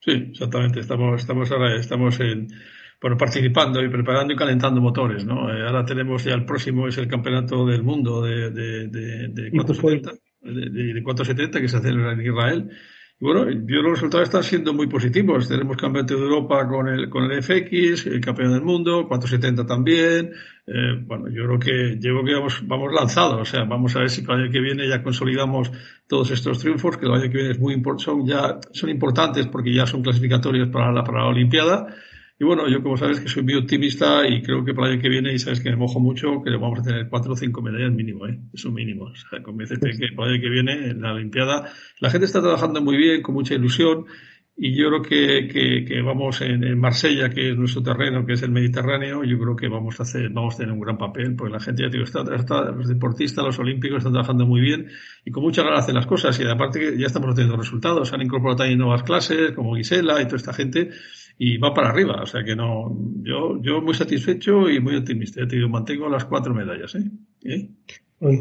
Sí, 0.00 0.10
exactamente. 0.30 0.80
Estamos, 0.80 1.22
estamos 1.22 1.50
ahora, 1.50 1.74
estamos 1.76 2.20
en, 2.20 2.48
bueno, 3.00 3.16
participando 3.16 3.82
y 3.82 3.88
preparando 3.88 4.34
y 4.34 4.36
calentando 4.36 4.82
motores, 4.82 5.24
¿no? 5.24 5.50
Eh, 5.50 5.66
ahora 5.66 5.86
tenemos 5.86 6.24
ya 6.24 6.34
el 6.34 6.44
próximo 6.44 6.86
es 6.86 6.98
el 6.98 7.08
campeonato 7.08 7.64
del 7.64 7.82
mundo 7.82 8.20
de, 8.20 8.50
de, 8.50 8.88
de, 8.88 9.28
de 9.28 9.50
470, 9.50 10.12
de, 10.42 10.92
de, 10.92 11.02
470 11.02 11.60
que 11.62 11.68
se 11.68 11.80
celebra 11.80 12.12
en 12.12 12.20
Israel. 12.20 12.70
Bueno, 13.22 13.48
yo 13.48 13.82
los 13.82 13.92
resultados 13.92 14.24
están 14.26 14.42
siendo 14.42 14.74
muy 14.74 14.88
positivos. 14.88 15.46
Tenemos 15.46 15.76
campeonato 15.76 16.16
de 16.16 16.22
Europa 16.22 16.66
con 16.66 16.88
el, 16.88 17.08
con 17.08 17.30
el 17.30 17.40
FX, 17.40 18.06
el 18.06 18.20
campeón 18.20 18.52
del 18.52 18.62
mundo, 18.62 19.06
470 19.06 19.64
también. 19.64 20.32
Eh, 20.66 21.00
bueno, 21.06 21.28
yo 21.28 21.44
creo 21.44 21.58
que, 21.60 22.00
creo 22.00 22.24
que 22.24 22.34
vamos, 22.34 22.66
vamos 22.66 22.92
lanzados. 22.92 23.40
O 23.40 23.44
sea, 23.44 23.62
vamos 23.62 23.94
a 23.94 24.00
ver 24.00 24.10
si 24.10 24.22
para 24.22 24.38
el 24.38 24.44
año 24.46 24.52
que 24.52 24.60
viene 24.60 24.88
ya 24.88 25.04
consolidamos 25.04 25.70
todos 26.08 26.32
estos 26.32 26.58
triunfos, 26.58 26.96
que 26.96 27.06
el 27.06 27.12
año 27.12 27.30
que 27.30 27.36
viene 27.36 27.50
es 27.52 27.60
muy 27.60 27.80
son 27.98 28.26
ya, 28.26 28.58
son 28.72 28.90
importantes 28.90 29.46
porque 29.46 29.72
ya 29.72 29.86
son 29.86 30.02
clasificatorios 30.02 30.68
para 30.70 30.90
la, 30.90 31.04
para 31.04 31.20
la 31.20 31.28
Olimpiada 31.28 31.94
y 32.42 32.44
bueno, 32.44 32.68
yo 32.68 32.82
como 32.82 32.96
sabes 32.96 33.20
que 33.20 33.28
soy 33.28 33.44
muy 33.44 33.54
optimista 33.54 34.26
y 34.26 34.42
creo 34.42 34.64
que 34.64 34.74
para 34.74 34.88
el 34.88 34.94
año 34.94 35.02
que 35.02 35.08
viene, 35.08 35.32
y 35.32 35.38
sabes 35.38 35.60
que 35.60 35.70
me 35.70 35.76
mojo 35.76 36.00
mucho, 36.00 36.42
que 36.42 36.50
vamos 36.50 36.80
a 36.80 36.82
tener 36.82 37.08
cuatro 37.08 37.34
o 37.34 37.36
cinco 37.36 37.62
medallas 37.62 37.92
mínimo, 37.92 38.26
¿eh? 38.26 38.36
Es 38.52 38.64
un 38.64 38.74
mínimo. 38.74 39.04
O 39.04 39.14
sea, 39.14 39.40
convéncete 39.40 39.92
que 39.92 40.08
para 40.16 40.30
el 40.30 40.34
año 40.34 40.42
que 40.42 40.50
viene, 40.50 40.90
en 40.90 41.00
la 41.02 41.12
Olimpiada, 41.12 41.72
la 42.00 42.10
gente 42.10 42.26
está 42.26 42.40
trabajando 42.40 42.82
muy 42.82 42.96
bien, 42.96 43.22
con 43.22 43.36
mucha 43.36 43.54
ilusión, 43.54 44.06
y 44.56 44.74
yo 44.74 44.88
creo 44.88 45.02
que, 45.02 45.48
que, 45.48 45.84
que 45.84 46.02
vamos 46.02 46.40
en, 46.40 46.64
en, 46.64 46.78
Marsella, 46.80 47.30
que 47.30 47.50
es 47.50 47.56
nuestro 47.56 47.82
terreno, 47.82 48.26
que 48.26 48.32
es 48.32 48.42
el 48.42 48.50
Mediterráneo, 48.50 49.22
yo 49.22 49.38
creo 49.38 49.54
que 49.54 49.68
vamos 49.68 49.98
a 50.00 50.02
hacer, 50.02 50.28
vamos 50.28 50.54
a 50.54 50.58
tener 50.58 50.72
un 50.72 50.80
gran 50.80 50.98
papel, 50.98 51.36
porque 51.36 51.52
la 51.52 51.60
gente, 51.60 51.82
ya 51.84 51.88
digo, 51.88 52.04
está, 52.04 52.22
está, 52.34 52.70
los 52.72 52.88
deportistas, 52.88 53.44
los 53.44 53.58
olímpicos 53.60 53.98
están 53.98 54.12
trabajando 54.12 54.46
muy 54.46 54.60
bien 54.60 54.88
y 55.24 55.30
con 55.30 55.44
mucha 55.44 55.62
ganas 55.62 55.84
hacen 55.84 55.94
las 55.94 56.06
cosas. 56.06 56.38
Y 56.40 56.44
aparte 56.46 56.80
que 56.80 56.98
ya 56.98 57.06
estamos 57.06 57.34
teniendo 57.34 57.56
resultados, 57.56 58.12
han 58.12 58.20
incorporado 58.20 58.58
también 58.58 58.78
nuevas 58.78 59.04
clases, 59.04 59.52
como 59.52 59.76
Gisela 59.76 60.20
y 60.20 60.24
toda 60.24 60.36
esta 60.36 60.52
gente, 60.52 60.90
y 61.38 61.58
va 61.58 61.74
para 61.74 61.90
arriba. 61.90 62.22
O 62.22 62.26
sea 62.26 62.44
que 62.44 62.54
no, 62.54 62.96
yo, 63.22 63.60
yo 63.62 63.80
muy 63.80 63.94
satisfecho 63.94 64.68
y 64.68 64.80
muy 64.80 64.96
optimista. 64.96 65.40
Ya 65.40 65.48
te 65.48 65.56
digo, 65.56 65.68
mantengo 65.68 66.08
las 66.08 66.24
cuatro 66.24 66.54
medallas, 66.54 66.94
¿eh? 66.94 67.10
¿Eh? 67.44 67.68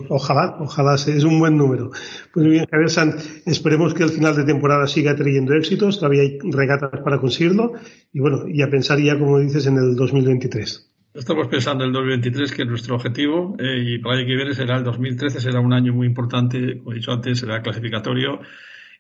Ojalá, 0.10 0.58
ojalá, 0.60 0.94
es 0.94 1.24
un 1.24 1.40
buen 1.40 1.58
número. 1.58 1.90
Pues 2.32 2.46
bien, 2.46 2.68
Javier 2.70 2.90
Sanz, 2.92 3.42
esperemos 3.48 3.96
que 3.96 4.04
el 4.04 4.10
final 4.10 4.36
de 4.36 4.44
temporada 4.44 4.86
siga 4.86 5.16
trayendo 5.16 5.56
éxitos, 5.56 5.98
todavía 5.98 6.22
hay 6.22 6.38
regatas 6.52 7.02
para 7.04 7.20
conseguirlo 7.20 7.74
y 8.14 8.20
bueno, 8.20 8.48
y 8.48 8.62
a 8.62 8.70
pensar 8.70 9.00
ya, 9.00 9.18
como 9.18 9.40
dices, 9.40 9.66
en 9.66 9.78
el 9.78 9.96
2023. 9.96 10.92
Estamos 11.16 11.48
pensando 11.48 11.84
en 11.84 11.90
el 11.90 11.94
2023, 11.94 12.52
que 12.52 12.62
es 12.62 12.68
nuestro 12.68 12.96
objetivo, 12.96 13.56
eh, 13.60 13.84
y 13.84 13.98
para 13.98 14.16
el 14.16 14.20
año 14.20 14.28
que 14.30 14.36
viene 14.36 14.54
será 14.54 14.78
el 14.78 14.84
2013, 14.84 15.42
será 15.42 15.60
un 15.60 15.74
año 15.74 15.94
muy 15.94 16.06
importante, 16.06 16.78
como 16.78 16.92
he 16.92 16.96
dicho 16.96 17.12
antes, 17.12 17.40
será 17.40 17.64
clasificatorio 17.64 18.40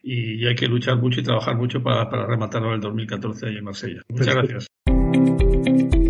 y 0.03 0.45
hay 0.45 0.55
que 0.55 0.67
luchar 0.67 0.97
mucho 0.97 1.19
y 1.19 1.23
trabajar 1.23 1.55
mucho 1.55 1.81
para, 1.81 2.09
para 2.09 2.25
rematarlo 2.25 2.73
el 2.73 2.81
2014 2.81 3.47
ahí 3.47 3.57
en 3.57 3.63
Marsella. 3.63 4.01
Muchas 4.09 4.35
gracias. 4.35 4.67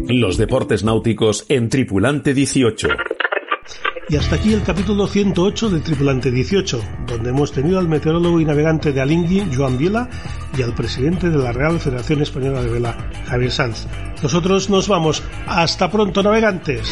Los 0.07 0.37
deportes 0.37 0.83
náuticos 0.83 1.45
en 1.49 1.69
Tripulante 1.69 2.33
18. 2.33 2.89
Y 4.09 4.17
hasta 4.17 4.35
aquí 4.35 4.51
el 4.51 4.61
capítulo 4.61 5.07
108 5.07 5.69
de 5.69 5.79
Tripulante 5.79 6.31
18, 6.31 6.81
donde 7.07 7.29
hemos 7.29 7.53
tenido 7.53 7.79
al 7.79 7.87
meteorólogo 7.87 8.41
y 8.41 8.45
navegante 8.45 8.91
de 8.91 8.99
Alingui, 8.99 9.55
Joan 9.55 9.77
Viela, 9.77 10.09
y 10.57 10.63
al 10.63 10.75
presidente 10.75 11.29
de 11.29 11.37
la 11.37 11.53
Real 11.53 11.79
Federación 11.79 12.21
Española 12.21 12.61
de 12.61 12.71
Vela, 12.71 13.09
Javier 13.27 13.51
Sanz. 13.51 13.87
Nosotros 14.21 14.69
nos 14.69 14.89
vamos. 14.89 15.23
Hasta 15.47 15.89
pronto, 15.89 16.21
navegantes. 16.21 16.91